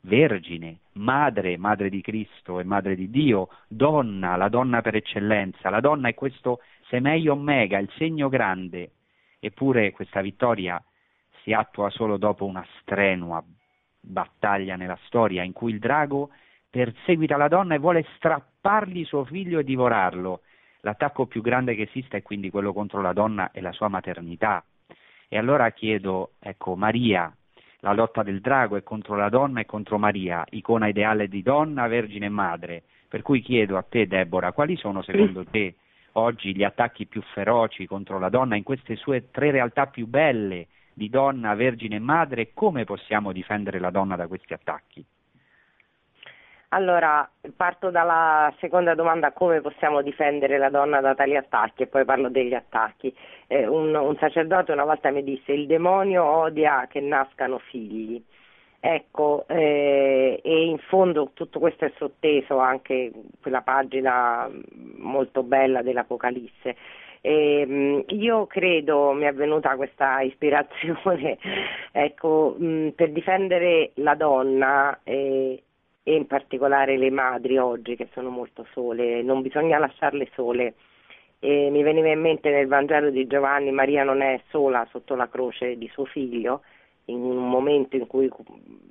[0.00, 5.80] Vergine, madre, madre di Cristo e madre di Dio, donna, la donna per eccellenza, la
[5.80, 8.92] donna è questo semei omega, il segno grande,
[9.38, 10.82] eppure questa vittoria
[11.42, 13.44] si attua solo dopo una strenua
[14.04, 16.30] battaglia nella storia in cui il drago
[16.68, 20.40] perseguita la donna e vuole strappargli suo figlio e divorarlo.
[20.80, 24.62] L'attacco più grande che esiste è quindi quello contro la donna e la sua maternità.
[25.28, 27.34] E allora chiedo, ecco, Maria,
[27.80, 31.86] la lotta del drago è contro la donna e contro Maria, icona ideale di donna,
[31.86, 32.82] vergine e madre.
[33.08, 35.76] Per cui chiedo a te, Deborah, quali sono secondo te
[36.14, 40.68] oggi gli attacchi più feroci contro la donna in queste sue tre realtà più belle
[40.94, 45.04] di donna, vergine e madre, come possiamo difendere la donna da questi attacchi?
[46.74, 52.04] Allora, parto dalla seconda domanda, come possiamo difendere la donna da tali attacchi e poi
[52.04, 53.14] parlo degli attacchi.
[53.46, 58.20] Eh, un, un, sacerdote una volta mi disse il demonio odia che nascano figli.
[58.80, 64.50] Ecco, eh, e in fondo tutto questo è sotteso anche quella pagina
[64.96, 66.76] molto bella dell'Apocalisse.
[67.26, 71.38] E, mh, io credo, mi è venuta questa ispirazione,
[71.90, 75.62] ecco, mh, per difendere la donna e,
[76.02, 80.74] e in particolare le madri oggi che sono molto sole, non bisogna lasciarle sole.
[81.38, 85.28] E mi veniva in mente nel Vangelo di Giovanni, Maria non è sola sotto la
[85.28, 86.60] croce di suo figlio,
[87.06, 88.30] in un momento in cui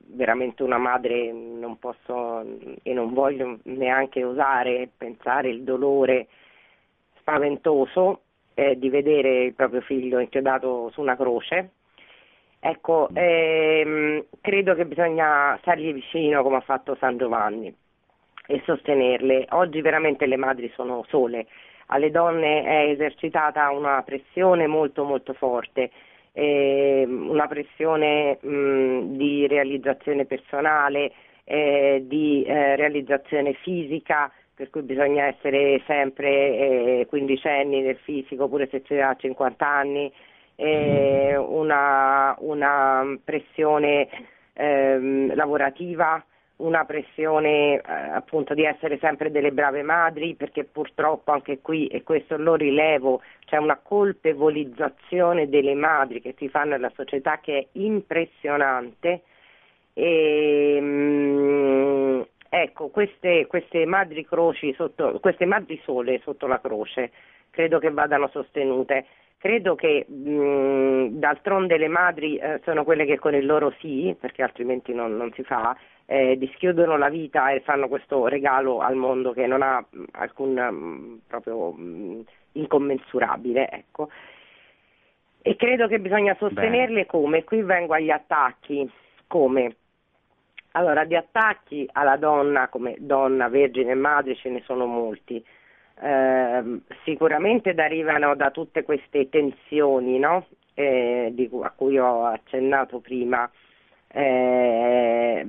[0.08, 2.43] veramente una madre non posso
[2.82, 6.28] e non voglio neanche osare pensare il dolore
[7.19, 8.23] spaventoso
[8.54, 11.72] eh, di vedere il proprio figlio inchiodato su una croce.
[12.60, 17.74] Ecco, ehm, credo che bisogna stargli vicino come ha fatto San Giovanni
[18.48, 19.48] e sostenerle.
[19.50, 21.48] Oggi veramente le madri sono sole,
[21.88, 25.92] alle donne è esercitata una pressione molto molto forte
[26.34, 31.12] eh, una pressione mh, di realizzazione personale,
[31.46, 34.32] eh, di eh, realizzazione fisica,
[34.63, 40.10] per cui bisogna essere sempre eh, quindicenni nel fisico, pure se si ha 50 anni,
[40.56, 44.08] una, una, pressione
[44.54, 46.23] ehm, lavorativa
[46.58, 52.04] una pressione eh, appunto di essere sempre delle brave madri perché purtroppo anche qui e
[52.04, 57.67] questo lo rilevo c'è una colpevolizzazione delle madri che si fa nella società che è
[57.73, 59.23] impressionante.
[59.95, 62.21] E, mh, mm,
[62.62, 67.12] ecco queste, queste madri croci sotto, queste madri sole sotto la croce
[67.50, 69.06] credo che vadano sostenute
[69.44, 74.42] Credo che mh, d'altronde le madri eh, sono quelle che con il loro sì, perché
[74.42, 79.34] altrimenti non, non si fa, eh, dischiudono la vita e fanno questo regalo al mondo
[79.34, 83.70] che non ha alcun mh, proprio mh, incommensurabile.
[83.70, 84.10] Ecco.
[85.42, 87.06] E credo che bisogna sostenerle Beh.
[87.08, 87.44] come?
[87.44, 88.89] Qui vengo agli attacchi.
[89.28, 89.76] Come?
[90.74, 95.44] Allora, di attacchi alla donna come donna, vergine e madre ce ne sono molti
[96.02, 100.48] eh, sicuramente derivano da tutte queste tensioni no?
[100.74, 103.50] eh, di, a cui ho accennato prima,
[104.08, 105.46] eh,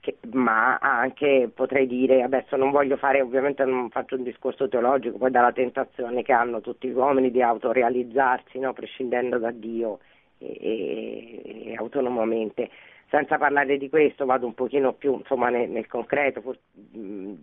[0.00, 5.18] che, ma anche potrei dire, adesso non voglio fare, ovviamente non faccio un discorso teologico,
[5.18, 8.72] poi dalla tentazione che hanno tutti gli uomini di autorealizzarsi, no?
[8.72, 10.00] prescindendo da Dio
[10.38, 12.70] e, e, e, autonomamente.
[13.12, 16.40] Senza parlare di questo vado un pochino più insomma, nel, nel concreto.
[16.40, 16.58] For,
[16.92, 17.34] mh,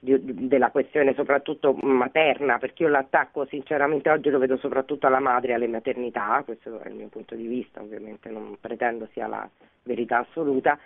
[0.00, 5.52] di, della questione soprattutto materna, perché io l'attacco sinceramente oggi lo vedo soprattutto alla madre
[5.52, 9.48] e alle maternità, questo è il mio punto di vista, ovviamente non pretendo sia la
[9.84, 10.76] verità assoluta,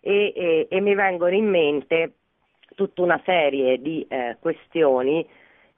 [0.00, 2.14] e, e, e mi vengono in mente
[2.74, 5.24] tutta una serie di eh, questioni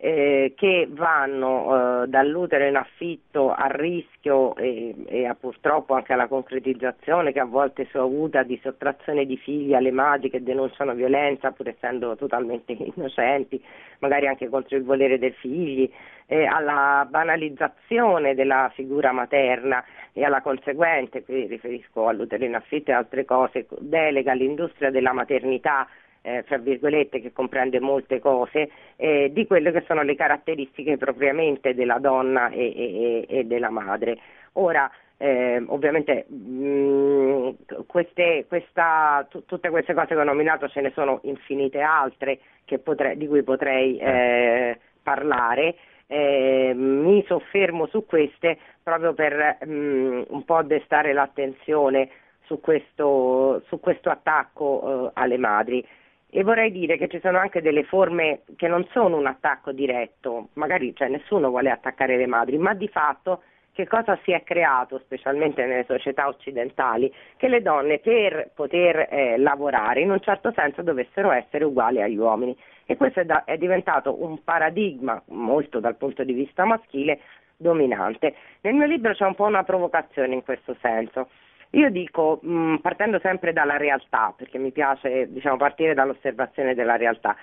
[0.01, 7.33] eh, che vanno eh, dall'utero in affitto al rischio e, e purtroppo anche alla concretizzazione
[7.33, 11.51] che a volte si è avuta di sottrazione di figli alle madri che denunciano violenza
[11.51, 13.61] pur essendo totalmente innocenti,
[13.99, 15.91] magari anche contro il volere dei figli,
[16.27, 22.95] eh, alla banalizzazione della figura materna e alla conseguente, qui riferisco all'utero in affitto e
[22.95, 25.89] altre cose, delega all'industria della maternità
[26.29, 31.75] eh, fra virgolette, che comprende molte cose, eh, di quelle che sono le caratteristiche propriamente
[31.75, 34.19] della donna e, e, e della madre.
[34.53, 37.49] Ora, eh, ovviamente mh, mm,
[37.87, 42.38] queste, questa, t- tutte queste cose che ho nominato ce ne sono infinite altre
[42.83, 45.77] potrei, di cui potrei eh, parlare.
[46.11, 52.09] Eh, mi soffermo su queste proprio per mh, mm, un po' destare l'attenzione
[52.45, 55.87] su questo, su questo attacco eh, alle madri.
[56.31, 60.49] E vorrei dire che ci sono anche delle forme che non sono un attacco diretto,
[60.55, 64.99] magari cioè, nessuno vuole attaccare le madri, ma di fatto che cosa si è creato,
[64.99, 70.83] specialmente nelle società occidentali, che le donne per poter eh, lavorare in un certo senso
[70.83, 72.57] dovessero essere uguali agli uomini.
[72.85, 77.21] E questo è, da, è diventato un paradigma, molto dal punto di vista maschile,
[77.57, 78.35] dominante.
[78.62, 81.29] Nel mio libro c'è un po' una provocazione in questo senso.
[81.71, 86.97] Io dico, mh, mm, partendo sempre dalla realtà, perché mi piace diciamo, partire dall'osservazione della
[86.97, 87.37] realtà,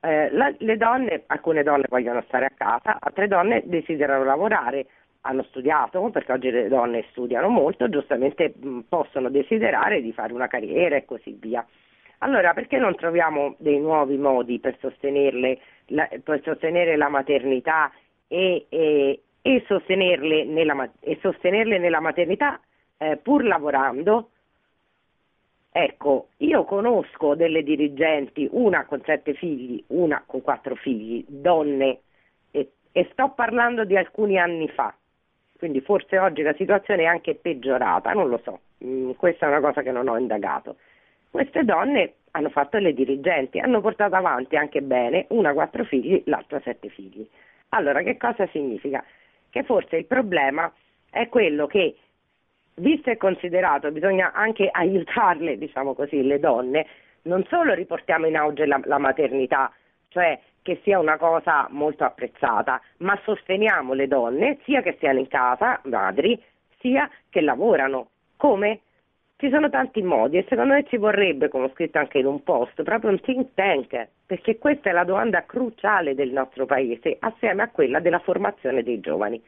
[0.00, 4.86] eh, la, le donne, alcune donne vogliono stare a casa, altre donne desiderano lavorare,
[5.22, 10.32] hanno studiato, perché oggi le donne studiano molto, giustamente mh, mm, possono desiderare di fare
[10.32, 11.64] una carriera e così via.
[12.18, 14.76] Allora, perché non troviamo dei nuovi modi per,
[15.86, 17.90] la, per sostenere la maternità
[18.28, 22.60] e, e, e, sostenerle nella, e sostenerle nella maternità
[23.02, 24.30] eh, pur lavorando,
[25.72, 32.00] ecco, io conosco delle dirigenti, una con sette figli, una con quattro figli, donne,
[32.50, 34.94] e, e sto parlando di alcuni anni fa,
[35.56, 39.60] quindi forse oggi la situazione è anche peggiorata, non lo so, mm, questa è una
[39.60, 40.76] cosa che non ho indagato.
[41.30, 46.60] Queste donne hanno fatto le dirigenti, hanno portato avanti anche bene, una quattro figli, l'altra
[46.60, 47.26] sette figli.
[47.70, 49.02] Allora, che cosa significa?
[49.48, 50.70] Che forse il problema
[51.08, 51.96] è quello che,
[52.74, 56.86] visto e considerato, bisogna anche aiutarle, diciamo così, le donne,
[57.22, 59.72] non solo riportiamo in auge la, la maternità,
[60.08, 65.28] cioè che sia una cosa molto apprezzata, ma sosteniamo le donne sia che siano in
[65.28, 66.40] casa, madri,
[66.78, 68.08] sia che lavorano.
[68.36, 68.80] Come?
[69.36, 72.42] Ci sono tanti modi e secondo me ci vorrebbe, come ho scritto anche in un
[72.42, 77.62] post, proprio un think tank, perché questa è la domanda cruciale del nostro paese, assieme
[77.62, 79.42] a quella della formazione dei giovani.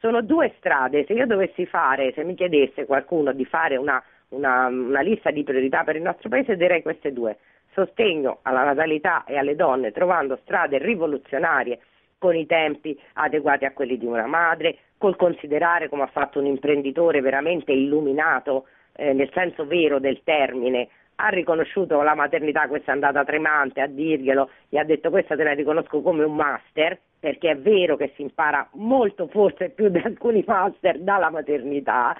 [0.00, 4.66] Sono due strade, se io dovessi fare, se mi chiedesse qualcuno di fare una, una,
[4.66, 7.38] una lista di priorità per il nostro paese, direi queste due.
[7.72, 11.80] Sostegno alla natalità e alle donne, trovando strade rivoluzionarie
[12.16, 16.46] con i tempi adeguati a quelli di una madre, col considerare come ha fatto un
[16.46, 20.88] imprenditore veramente illuminato eh, nel senso vero del termine,
[21.20, 25.42] ha riconosciuto la maternità, questa è andata tremante a dirglielo, gli ha detto questa te
[25.42, 29.98] la riconosco come un master, perché è vero che si impara molto, forse più di
[29.98, 32.16] alcuni master dalla maternità,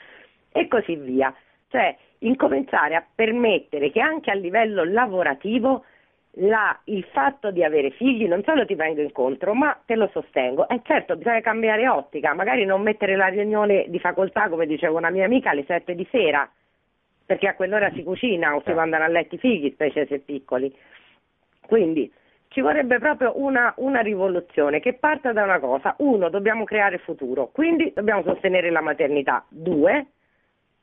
[0.50, 1.32] e così via.
[1.68, 5.84] Cioè, incominciare a permettere che anche a livello lavorativo
[6.40, 10.68] la, il fatto di avere figli non solo ti vengo incontro, ma te lo sostengo.
[10.68, 15.10] E certo, bisogna cambiare ottica, magari non mettere la riunione di facoltà, come diceva una
[15.10, 16.48] mia amica, alle 7 di sera,
[17.28, 20.74] perché a quell'ora si cucina o si mandano a letto i figli, specie se piccoli.
[21.60, 22.10] Quindi
[22.48, 25.94] ci vorrebbe proprio una, una, rivoluzione che parta da una cosa.
[25.98, 29.44] Uno, dobbiamo creare futuro, quindi dobbiamo sostenere la maternità.
[29.50, 30.06] Due,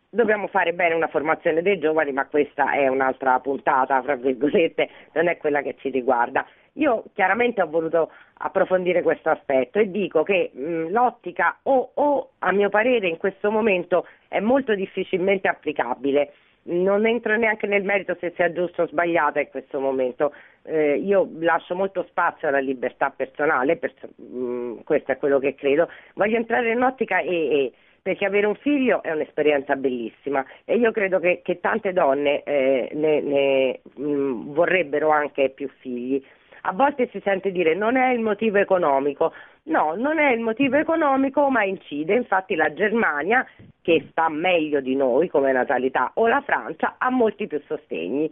[0.08, 5.28] dobbiamo fare bene una formazione dei giovani, ma questa è un'altra puntata, fra virgolette, non
[5.28, 6.46] è quella che ci riguarda.
[6.74, 12.52] Io chiaramente ho voluto approfondire questo aspetto e dico che mh, l'ottica o, o, a
[12.52, 14.06] mio parere in questo momento
[14.36, 16.34] è molto difficilmente applicabile.
[16.64, 20.34] Non entro neanche nel merito se sia giusto o sbagliata in questo momento.
[20.64, 25.88] Eh, io lascio molto spazio alla libertà personale, per, mh, questo è quello che credo.
[26.16, 27.72] Voglio entrare in ottica e,
[28.02, 32.90] perché avere un figlio è un'esperienza bellissima e io credo che, che tante donne eh,
[32.94, 36.24] ne, ne mh, vorrebbero anche più figli
[36.68, 39.34] a volte si sente dire non è il motivo economico.
[39.64, 42.16] No, non è il motivo economico, ma incide.
[42.16, 43.46] Infatti la Germania,
[43.82, 48.32] che sta meglio di noi come natalità, o la Francia ha molti più sostegni.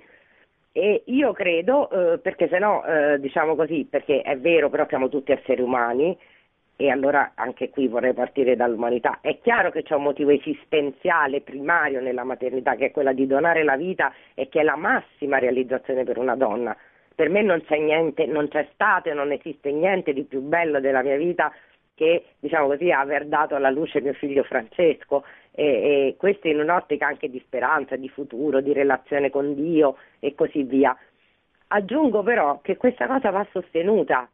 [0.72, 5.10] E io credo, eh, perché se no, eh, diciamo così, perché è vero, però siamo
[5.10, 6.18] tutti esseri umani,
[6.76, 9.20] e allora anche qui vorrei partire dall'umanità.
[9.22, 13.64] È chiaro che c'è un motivo esistenziale primario nella maternità, che è quella di donare
[13.64, 16.76] la vita e che è la massima realizzazione per una donna
[17.16, 21.02] per me non c'è niente, non c'è stato non esiste niente di più bello della
[21.02, 21.52] mia vita
[21.96, 27.06] che diciamo così aver dato alla luce mio figlio Francesco e, e questo in un'ottica
[27.06, 30.98] anche di speranza, di futuro, di relazione con Dio e così via.
[31.68, 34.28] Aggiungo però che questa cosa va sostenuta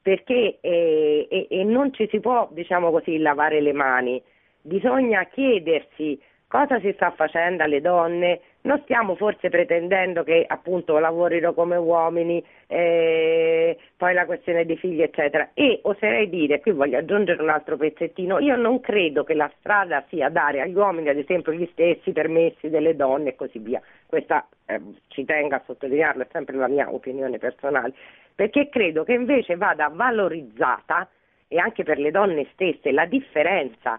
[0.00, 4.22] perché eh, e non ci si può, diciamo così, lavare le mani,
[4.62, 11.54] bisogna chiedersi cosa si sta facendo alle donne, non stiamo forse pretendendo che appunto lavorino
[11.54, 15.48] come uomini, eh, poi la questione dei figli eccetera.
[15.54, 20.04] E oserei dire, qui voglio aggiungere un altro pezzettino, io non credo che la strada
[20.08, 24.46] sia dare agli uomini ad esempio gli stessi permessi delle donne e così via, questa
[24.66, 27.94] eh, ci tengo a sottolinearlo, è sempre la mia opinione personale,
[28.34, 31.08] perché credo che invece vada valorizzata
[31.48, 33.98] e anche per le donne stesse la differenza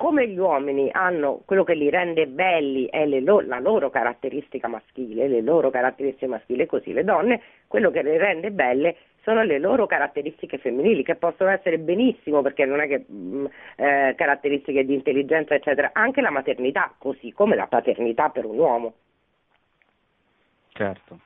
[0.00, 5.28] come gli uomini hanno quello che li rende belli è lo, la loro caratteristica maschile,
[5.28, 9.84] le loro caratteristiche maschili, così le donne, quello che le rende belle sono le loro
[9.84, 13.46] caratteristiche femminili, che possono essere benissimo, perché non è che mh, mm,
[13.76, 18.94] eh, caratteristiche di intelligenza, eccetera, anche la maternità, così come la paternità per un uomo.
[20.72, 21.18] Certo.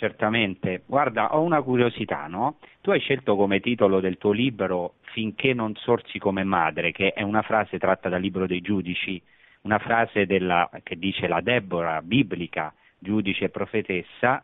[0.00, 0.84] Certamente.
[0.86, 2.56] Guarda, ho una curiosità, no?
[2.80, 7.20] Tu hai scelto come titolo del tuo libro Finché non sorsi come madre, che è
[7.20, 9.20] una frase tratta dal libro dei giudici,
[9.62, 14.42] una frase della, che dice la Deborah biblica, giudice e profetessa,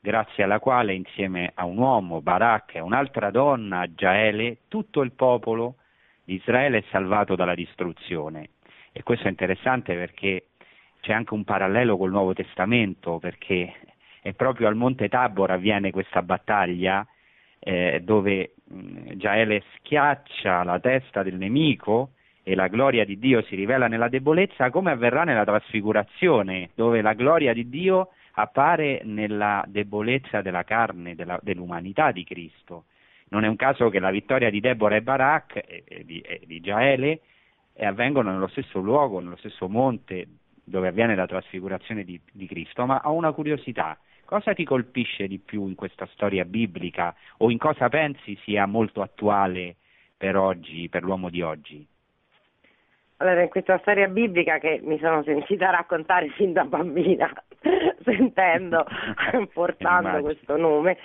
[0.00, 5.76] grazie alla quale insieme a un uomo, Barak, e un'altra donna, Jaele, tutto il popolo
[6.24, 8.48] di Israele è salvato dalla distruzione.
[8.90, 10.46] E questo è interessante perché
[10.98, 13.72] c'è anche un parallelo col Nuovo Testamento, perché
[14.26, 17.06] e proprio al Monte Tabor avviene questa battaglia
[17.60, 22.10] eh, dove Giaele schiaccia la testa del nemico
[22.42, 27.12] e la gloria di Dio si rivela nella debolezza, come avverrà nella trasfigurazione, dove la
[27.12, 32.86] gloria di Dio appare nella debolezza della carne, della, dell'umanità di Cristo.
[33.28, 36.40] Non è un caso che la vittoria di Deborah e Barak e, e, di, e
[36.44, 37.20] di Giaele
[37.74, 40.26] e avvengono nello stesso luogo, nello stesso monte
[40.64, 43.96] dove avviene la trasfigurazione di, di Cristo, ma ho una curiosità
[44.26, 49.00] Cosa ti colpisce di più in questa storia biblica o in cosa pensi sia molto
[49.00, 49.76] attuale
[50.16, 51.86] per oggi, per l'uomo di oggi?
[53.18, 57.32] Allora, in questa storia biblica che mi sono sentita raccontare fin da bambina,
[58.02, 58.84] sentendo,
[59.54, 60.98] portando questo nome,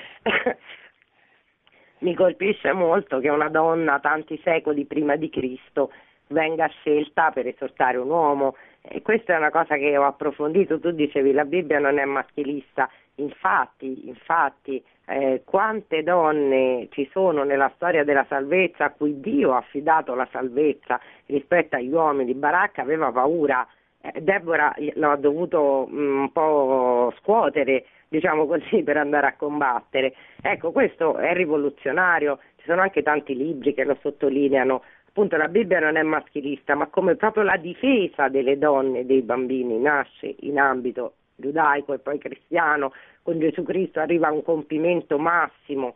[2.00, 5.92] mi colpisce molto che una donna tanti secoli prima di Cristo
[6.30, 10.92] venga scelta per esortare un uomo e questa è una cosa che ho approfondito, tu
[10.92, 18.04] dicevi la Bibbia non è maschilista, infatti, infatti eh, quante donne ci sono nella storia
[18.04, 23.68] della salvezza a cui Dio ha affidato la salvezza rispetto agli uomini, Baracca aveva paura,
[24.02, 30.14] eh, Deborah l'ha dovuto mh, mm, un po' scuotere diciamo così, per andare a combattere.
[30.42, 34.84] Ecco, questo è rivoluzionario, ci sono anche tanti libri che lo sottolineano.
[35.12, 39.22] Appunto la Bibbia non è maschilista, ma come proprio la difesa delle donne e dei
[39.22, 45.18] bambini nasce in ambito giudaico e poi cristiano, con Gesù Cristo arriva a un compimento
[45.18, 45.96] massimo.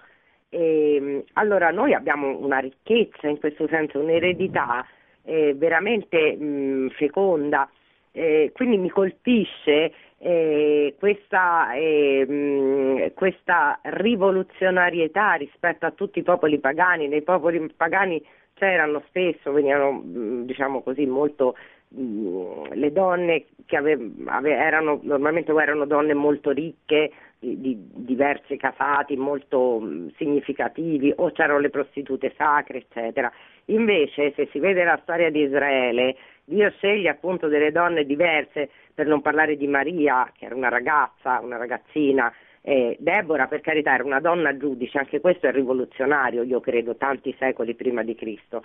[0.49, 4.85] E, allora noi abbiamo una ricchezza in questo senso, un'eredità
[5.23, 7.69] eh, veramente mh, feconda,
[8.11, 17.07] eh, quindi mi colpisce eh, questa, eh, questa, rivoluzionarietà rispetto a tutti i popoli pagani.
[17.07, 18.21] Nei popoli pagani
[18.55, 20.01] c'erano spesso, venivano
[20.43, 21.55] diciamo così molto
[21.89, 29.15] le donne che ave, ave, erano normalmente erano donne molto ricche di, di diversi casati
[29.15, 33.31] molto mh, significativi o c'erano le prostitute sacre eccetera.
[33.65, 36.15] Invece se si vede la storia di Israele
[36.47, 41.39] Dio sceglie appunto delle donne diverse, per non parlare di Maria, che era una ragazza,
[41.41, 42.31] una ragazzina,
[42.67, 47.35] eh, Deborah, per carità, era una donna giudice, anche questo è rivoluzionario, io credo, tanti
[47.37, 48.63] secoli prima di Cristo.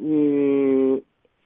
[0.00, 0.98] Mm,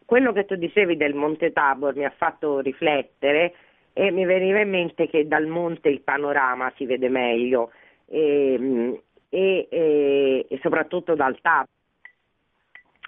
[0.05, 3.55] quello che tu dicevi del Monte Tabor mi ha fatto riflettere
[3.95, 7.71] e mi veniva in mente che dal monte il panorama si vede meglio
[8.07, 9.01] e,
[9.31, 11.69] e, e, e soprattutto dal Tabor.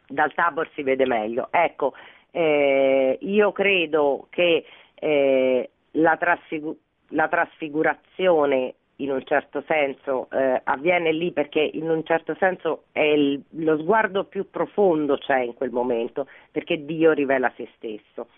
[0.09, 1.49] Dal Tabor si vede meglio.
[1.51, 1.93] Ecco,
[2.31, 6.79] eh, io credo che eh, la, trasfigu-
[7.09, 13.43] la, trasfigurazione in un certo senso eh, avviene lì perché in un certo senso il,
[13.51, 18.29] lo sguardo più profondo c'è in quel momento perché Dio rivela se stesso.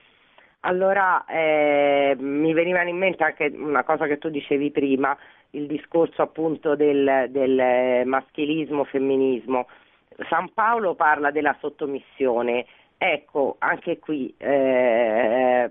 [0.61, 5.17] Allora eh, mi veniva in mente anche una cosa che tu dicevi prima,
[5.51, 9.69] il discorso appunto del, del maschilismo, femminismo.
[10.29, 12.67] San Paolo parla della sottomissione
[13.01, 15.71] Ecco, anche qui, eh,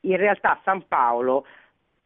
[0.00, 1.46] in realtà San Paolo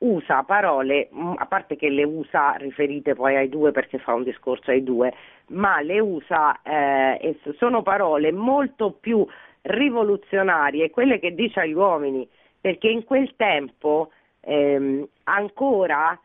[0.03, 4.23] usa parole, mm, a parte che le usa riferite poi ai due perché fa un
[4.23, 5.13] discorso ai due,
[5.49, 9.27] ma le usa, eh, sono parole molto più
[9.63, 12.29] rivoluzionarie, quelle che dice agli uomini,
[12.61, 16.19] perché in quel tempo ehm, ancora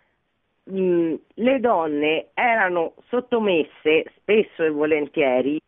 [0.64, 5.60] mh, mm, le donne erano sottomesse spesso e volentieri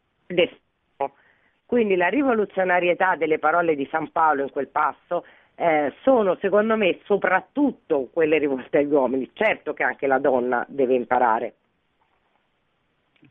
[1.70, 5.24] quindi la rivoluzionarietà delle parole di San Paolo in quel passo
[5.60, 10.96] eh, sono secondo me soprattutto quelle rivolte agli uomini, certo che anche la donna deve
[10.96, 11.54] imparare.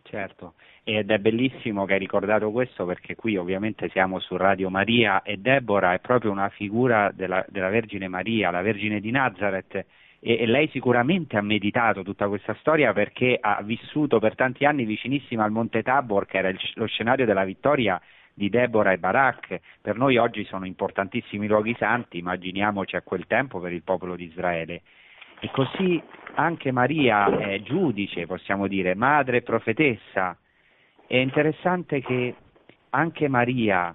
[0.03, 0.55] Certo,
[0.85, 5.39] ed è bellissimo che hai ricordato questo perché qui ovviamente siamo su Radio Maria e
[5.39, 9.75] Deborah è proprio una figura della, della Vergine Maria, la Vergine di Nazareth.
[9.75, 9.87] E,
[10.21, 15.45] e, lei sicuramente ha meditato tutta questa storia perché ha vissuto per tanti anni vicinissima
[15.45, 18.01] al Monte Tabor che era il, lo scenario della vittoria
[18.39, 23.59] di Deborah e Barak, per noi oggi sono importantissimi luoghi santi, immaginiamoci a quel tempo
[23.61, 24.81] per il popolo di Israele.
[25.41, 26.03] E così
[26.35, 30.37] anche Maria è giudice, possiamo dire, madre profetessa.
[31.07, 32.35] È interessante che
[32.91, 33.95] anche Maria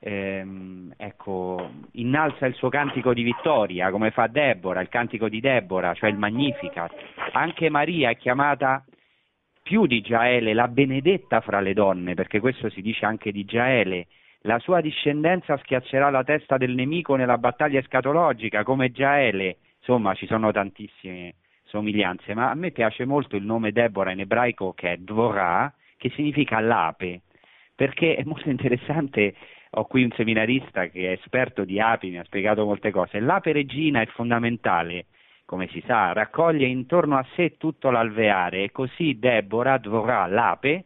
[0.00, 5.94] ehm, ecco, innalza il suo cantico di vittoria, come fa Deborah, il cantico di Deborah,
[5.94, 6.92] cioè il Magnificat.
[7.32, 8.84] Anche Maria è chiamata
[9.62, 14.06] più di Giaele, la benedetta fra le donne, perché questo si dice anche di Giaele,
[14.44, 20.26] la sua discendenza schiaccerà la testa del nemico nella battaglia escatologica, come Giaele, insomma ci
[20.26, 21.34] sono tantissime
[21.64, 26.10] somiglianze, ma a me piace molto il nome Deborah in ebraico che è Dvorah, che
[26.10, 27.20] significa l'ape,
[27.74, 29.34] perché è molto interessante,
[29.70, 33.52] ho qui un seminarista che è esperto di api, mi ha spiegato molte cose, l'ape
[33.52, 35.06] regina è fondamentale,
[35.50, 40.84] come si sa, raccoglie intorno a sé tutto l'alveare e così Deborah, Dvorah, l'ape,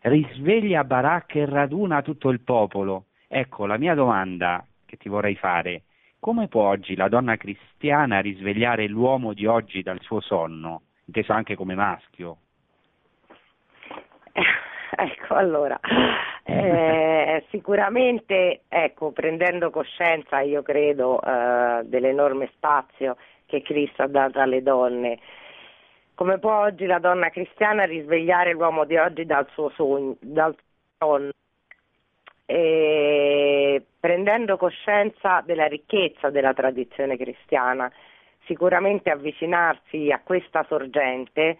[0.00, 3.08] risveglia Barak e raduna tutto il popolo.
[3.28, 5.82] Ecco, la mia domanda che ti vorrei fare,
[6.18, 11.54] come può oggi la donna cristiana risvegliare l'uomo di oggi dal suo sonno, inteso anche
[11.54, 12.38] come maschio?
[14.92, 15.78] Ecco, allora,
[16.44, 23.16] eh, sicuramente, ecco, prendendo coscienza, io credo, eh, dell'enorme spazio
[23.50, 25.18] che Cristo ha dato alle donne.
[26.14, 30.56] Come può oggi la donna cristiana risvegliare l'uomo di oggi dal suo sogno, dal
[30.98, 31.30] sonno,
[32.46, 37.90] e prendendo coscienza della ricchezza della tradizione cristiana,
[38.44, 41.58] sicuramente avvicinarsi a questa sorgente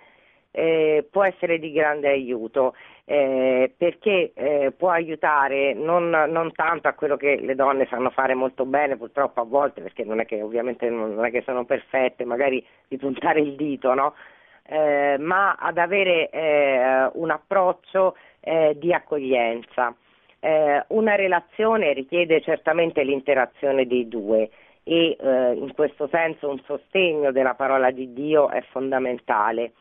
[0.52, 2.74] eh, può essere di grande aiuto
[3.04, 8.34] eh, perché eh, può aiutare non, non, tanto a quello che le donne sanno fare
[8.34, 12.24] molto bene purtroppo a volte perché non è che ovviamente non è che sono perfette
[12.24, 14.14] magari di puntare il dito no?
[14.66, 19.94] Eh, ma ad avere eh, un approccio eh, di accoglienza
[20.42, 24.48] una relazione richiede certamente l'interazione dei due
[24.84, 29.72] e in questo senso un sostegno della parola di Dio è fondamentale.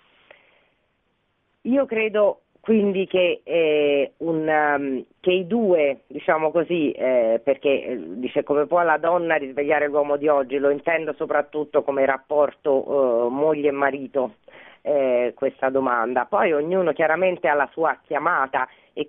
[1.64, 7.97] Io credo quindi che, eh, un, um, che, i due, diciamo così, eh, perché eh,
[8.20, 13.30] dice come può la donna risvegliare l'uomo di oggi, lo intendo soprattutto come rapporto eh,
[13.30, 14.36] moglie e marito,
[14.82, 16.26] eh, questa domanda.
[16.26, 19.07] Poi ognuno chiaramente ha la sua chiamata e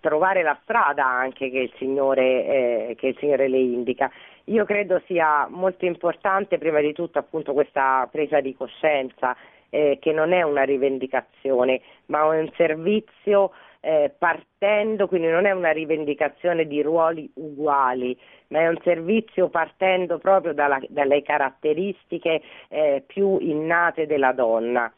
[0.00, 4.10] trovare la strada anche che il, Signore, che il Signore le indica.
[4.44, 9.36] Io credo sia molto importante prima di tutto appunto questa presa di coscienza
[9.70, 15.72] eh, che non è una rivendicazione ma un servizio eh, partendo, quindi non è una
[15.72, 18.16] rivendicazione di ruoli uguali,
[18.48, 24.92] ma è un servizio partendo proprio dalla, dalle caratteristiche eh, più innate della donna.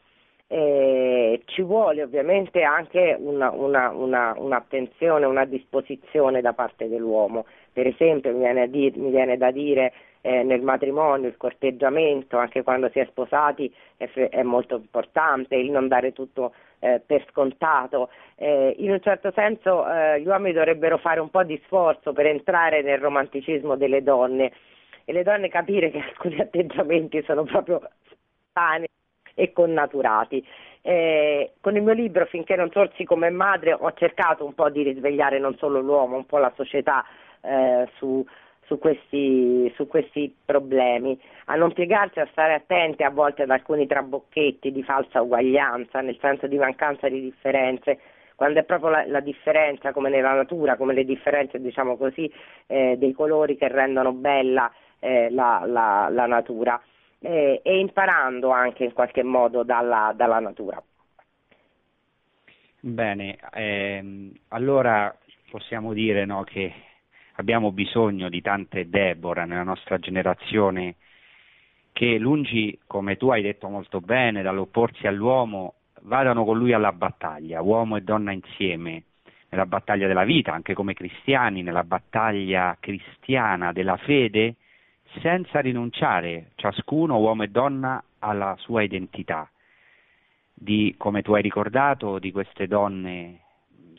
[0.47, 7.45] Eh, ci vuole ovviamente anche una, una, una, un'attenzione, una disposizione da parte dell'uomo.
[7.75, 12.63] Per esempio mi viene, dir, mi viene da dire eh, nel matrimonio il corteggiamento, anche
[12.63, 18.09] quando si è sposati, è, è molto importante il non dare tutto eh, per scontato.
[18.35, 22.27] Eh, in un certo senso eh, gli uomini dovrebbero fare un po' di sforzo per
[22.27, 24.53] entrare nel romanticismo delle donne
[25.03, 28.87] e le donne capire che alcuni atteggiamenti sono proprio spontanei
[29.33, 30.47] e connaturati.
[30.81, 34.81] Eh, con il mio libro Finché non sorsi come madre ho cercato un po' di
[34.81, 37.03] risvegliare non solo l'uomo, un po' la società
[37.45, 38.25] eh, su,
[38.65, 43.87] su, questi, su, questi, problemi, a non piegarci, a stare attenti a volte ad alcuni
[43.87, 47.99] trabocchetti di falsa uguaglianza, nel senso di mancanza di differenze,
[48.35, 52.31] quando è proprio la, la differenza, come nella natura, come le differenze diciamo così,
[52.67, 56.81] eh, dei colori che rendono bella eh, la, la, la natura.
[57.19, 60.79] E imparando anche in qualche modo dalla, dalla natura.
[62.87, 65.11] Bene, ehm, allora
[65.49, 66.71] possiamo dire no, che
[67.35, 70.95] abbiamo bisogno di tante Deborah nella nostra generazione
[71.91, 77.61] che lungi, come tu hai detto molto bene, dall'opporsi all'uomo, vadano con lui alla battaglia,
[77.61, 79.03] uomo e donna insieme,
[79.49, 84.55] nella battaglia della vita, anche come cristiani, nella battaglia cristiana della fede,
[85.21, 89.49] senza rinunciare ciascuno, uomo e donna, alla sua identità.
[90.53, 93.44] Di, come tu hai ricordato, di queste donne,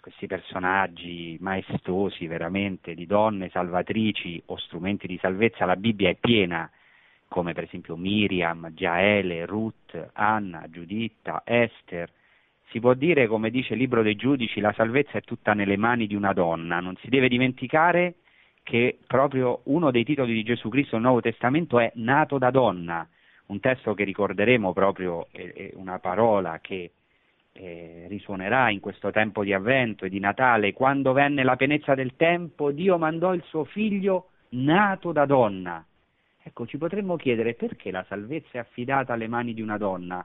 [0.07, 6.71] questi personaggi maestosi veramente, di donne salvatrici o strumenti di salvezza, la Bibbia è piena,
[7.27, 12.09] come per esempio Miriam, Giaele, Ruth, Anna, Giuditta, Esther.
[12.69, 16.07] Si può dire, come dice il libro dei giudici, la salvezza è tutta nelle mani
[16.07, 18.15] di una donna, non si deve dimenticare
[18.63, 23.05] che proprio uno dei titoli di Gesù Cristo nel Nuovo Testamento è nato da donna,
[23.47, 26.93] un testo che ricorderemo proprio, è, una parola che
[27.59, 32.15] eh, risuonerà in questo tempo di avvento e di Natale, quando venne la pienezza del
[32.17, 35.85] tempo, Dio mandò il suo figlio nato da donna.
[36.43, 40.25] Ecco, ci potremmo chiedere perché la salvezza è affidata alle mani di una donna.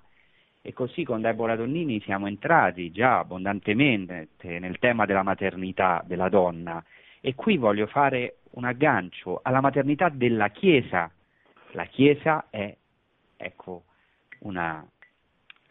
[0.62, 6.84] E così con Deborah Donnini siamo entrati già abbondantemente nel tema della maternità della donna
[7.20, 11.10] e qui voglio fare un aggancio alla maternità della Chiesa.
[11.72, 12.76] La Chiesa è,
[13.38, 13.84] ecco,
[14.40, 14.86] una,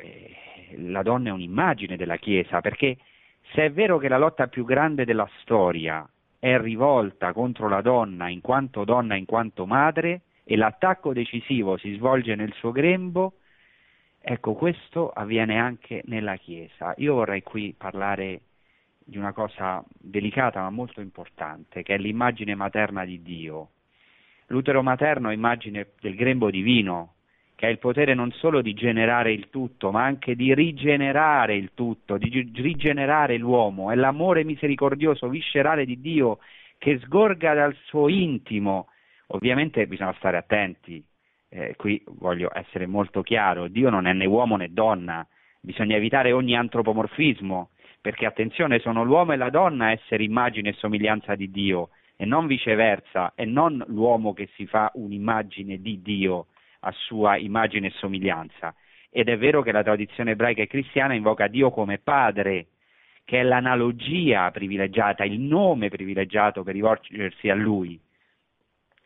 [0.00, 0.36] eh,
[0.78, 2.96] la donna è un'immagine della Chiesa, perché
[3.52, 8.28] se è vero che la lotta più grande della storia è rivolta contro la donna
[8.28, 13.34] in quanto donna, in quanto madre, e l'attacco decisivo si svolge nel suo grembo,
[14.20, 16.94] ecco, questo avviene anche nella Chiesa.
[16.96, 18.40] Io vorrei qui parlare
[18.98, 23.70] di una cosa delicata ma molto importante, che è l'immagine materna di Dio.
[24.46, 27.14] L'utero materno è immagine del grembo divino,
[27.60, 31.72] che ha il potere non solo di generare il tutto, ma anche di rigenerare il
[31.74, 33.90] tutto, di rigenerare l'uomo.
[33.90, 36.38] È l'amore misericordioso, viscerale di Dio
[36.78, 38.86] che sgorga dal suo intimo.
[39.32, 41.04] Ovviamente bisogna stare attenti,
[41.50, 45.26] eh, qui voglio essere molto chiaro, Dio non è né uomo né donna,
[45.60, 50.76] bisogna evitare ogni antropomorfismo, perché attenzione, sono l'uomo e la donna a essere immagine e
[50.78, 56.46] somiglianza di Dio, e non viceversa, e non l'uomo che si fa un'immagine di Dio
[56.80, 58.74] a sua immagine e somiglianza.
[59.10, 62.66] Ed è vero che la tradizione ebraica e cristiana invoca Dio come padre,
[63.24, 68.00] che è l'analogia privilegiata, il nome privilegiato per rivolgersi a lui.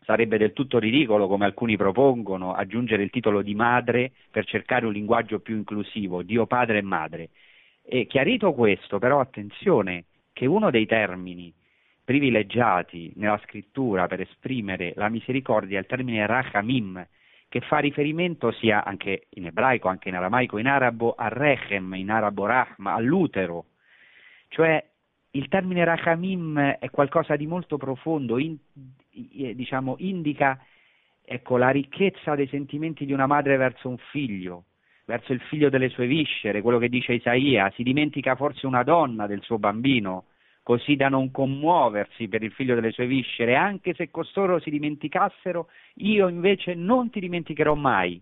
[0.04, 4.92] Sarebbe del tutto ridicolo, come alcuni propongono, aggiungere il titolo di madre per cercare un
[4.92, 7.30] linguaggio più inclusivo, Dio padre e madre.
[7.82, 11.52] E chiarito questo, però attenzione, che uno dei termini
[12.04, 17.06] privilegiati nella scrittura per esprimere la misericordia è il termine rachamim,
[17.54, 22.10] che fa riferimento sia anche in ebraico, anche in aramaico, in arabo a rechem, in
[22.10, 23.66] arabo rahma, all'utero.
[24.48, 24.84] Cioè
[25.30, 28.56] il termine rachamim è qualcosa di molto profondo, in,
[29.08, 30.58] diciamo, indica
[31.24, 34.64] ecco, la ricchezza dei sentimenti di una madre verso un figlio,
[35.04, 39.28] verso il figlio delle sue viscere, quello che dice Isaia, si dimentica forse una donna
[39.28, 40.24] del suo bambino,
[40.64, 45.68] così da non commuoversi per il figlio delle sue viscere, anche se costoro si dimenticassero,
[45.96, 48.20] io invece non ti dimenticherò mai.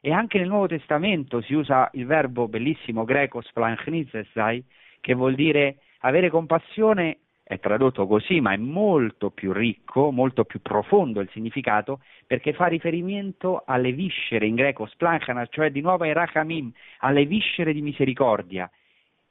[0.00, 4.64] E anche nel Nuovo Testamento si usa il verbo bellissimo greco splanchnitzesai,
[5.00, 10.60] che vuol dire avere compassione, è tradotto così, ma è molto più ricco, molto più
[10.60, 16.12] profondo il significato, perché fa riferimento alle viscere in greco splanchana, cioè di nuovo ai
[16.12, 18.68] rachamim, alle viscere di misericordia.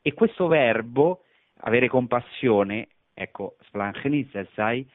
[0.01, 1.24] E questo verbo
[1.65, 3.57] avere compassione, ecco,
[4.53, 4.87] sai,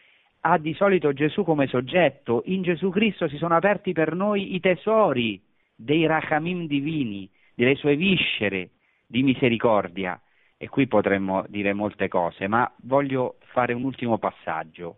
[0.42, 2.42] ha di solito Gesù come soggetto.
[2.46, 5.40] In Gesù Cristo si sono aperti per noi i tesori
[5.74, 8.70] dei rachamim divini, delle sue viscere
[9.06, 10.20] di misericordia.
[10.56, 14.96] E qui potremmo dire molte cose, ma voglio fare un ultimo passaggio.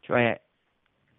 [0.00, 0.40] Cioè,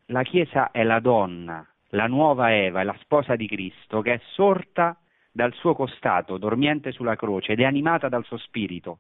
[0.07, 4.21] la Chiesa è la donna, la nuova Eva, è la sposa di Cristo, che è
[4.33, 4.97] sorta
[5.31, 8.99] dal suo costato, dormiente sulla croce, ed è animata dal suo spirito.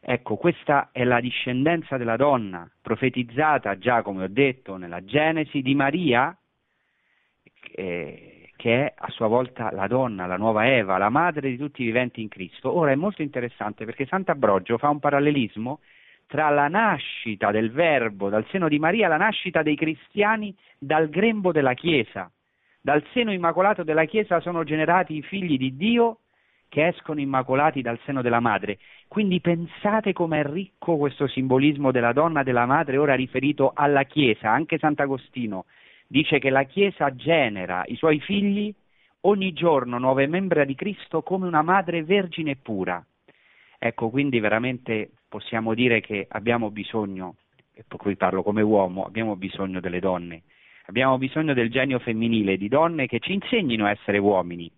[0.00, 5.74] Ecco, questa è la discendenza della donna, profetizzata già, come ho detto, nella Genesi di
[5.74, 6.36] Maria,
[7.70, 11.86] che è a sua volta la donna, la nuova Eva, la madre di tutti i
[11.86, 12.76] viventi in Cristo.
[12.76, 15.80] Ora è molto interessante perché Sant'Abrogio fa un parallelismo
[16.26, 21.08] tra la nascita del Verbo dal seno di Maria e la nascita dei cristiani dal
[21.08, 22.30] grembo della Chiesa.
[22.80, 26.20] Dal seno immacolato della Chiesa sono generati i figli di Dio
[26.68, 28.78] che escono immacolati dal seno della madre.
[29.08, 34.50] Quindi pensate com'è ricco questo simbolismo della donna e della madre ora riferito alla Chiesa.
[34.50, 35.64] Anche Sant'Agostino
[36.06, 38.72] dice che la Chiesa genera i suoi figli
[39.22, 43.04] ogni giorno nuove membra di Cristo come una madre vergine e pura.
[43.78, 47.36] Ecco, quindi veramente possiamo dire che abbiamo bisogno,
[47.74, 50.42] e qui parlo come uomo, abbiamo bisogno delle donne,
[50.86, 54.70] abbiamo bisogno del genio femminile, di donne che ci insegnino a essere uomini,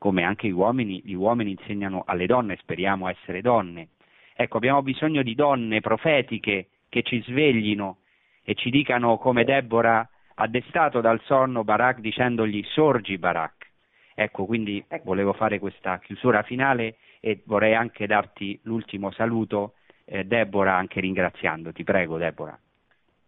[0.00, 3.88] come anche gli uomini, gli uomini insegnano alle donne, speriamo essere donne.
[4.34, 7.98] Ecco, abbiamo bisogno di donne profetiche che ci sveglino
[8.42, 13.68] e ci dicano come Deborah ha destato dal sonno Barak dicendogli sorgi Barak.
[14.14, 15.04] Ecco, quindi ecco.
[15.04, 19.74] volevo fare questa chiusura finale e vorrei anche darti l'ultimo saluto,
[20.06, 21.84] eh, Deborah, anche ringraziandoti.
[21.84, 22.58] Prego, Deborah.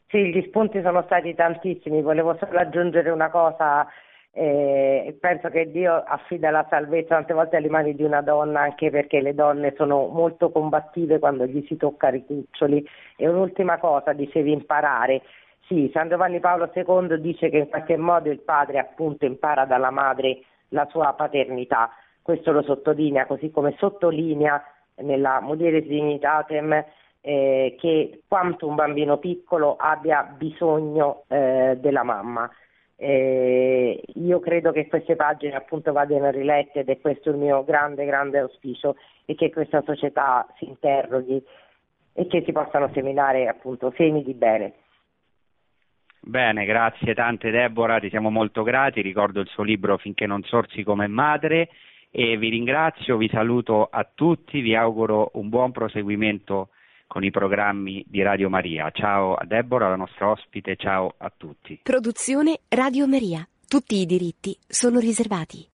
[0.09, 3.87] Sì, gli spunti sono stati tantissimi, volevo solo aggiungere una cosa
[4.35, 8.91] eh, penso che Dio affida la salvezza tante volte alle mani di una donna anche
[8.91, 14.14] perché le donne sono molto combattive quando gli si tocca i cuccioli e un'ultima cosa
[14.14, 15.20] dicevi imparare.
[15.66, 19.91] Sì, San Giovanni Paolo II dice che in qualche modo il padre appunto impara dalla
[19.91, 21.91] madre la sua paternità.
[22.22, 24.64] Questo lo sottolinea così come sottolinea
[24.97, 26.85] nella Mulieris Dignitatem
[27.20, 32.51] eh, che quanto un bambino piccolo abbia bisogno eh, della mamma
[33.05, 38.05] eh, io credo che queste pagine appunto vadano rilette ed è questo il mio grande,
[38.05, 38.94] grande auspicio
[39.24, 41.42] e che questa società si interroghi
[42.12, 44.74] e che si possano seminare appunto semi di bene.
[46.20, 50.84] Bene, grazie tante Deborah, ti siamo molto grati, ricordo il suo libro Finché non sorsi
[50.84, 51.70] come madre
[52.09, 56.68] e vi ringrazio, vi saluto a tutti, vi auguro un buon proseguimento
[57.13, 58.91] con i programmi di Radio Maria.
[58.91, 61.81] Ciao a Deborah, la nostra ospite, ciao a tutti.
[61.83, 63.47] Produzione Radio Maria.
[63.69, 65.69] Tutti i diritti sono riservati.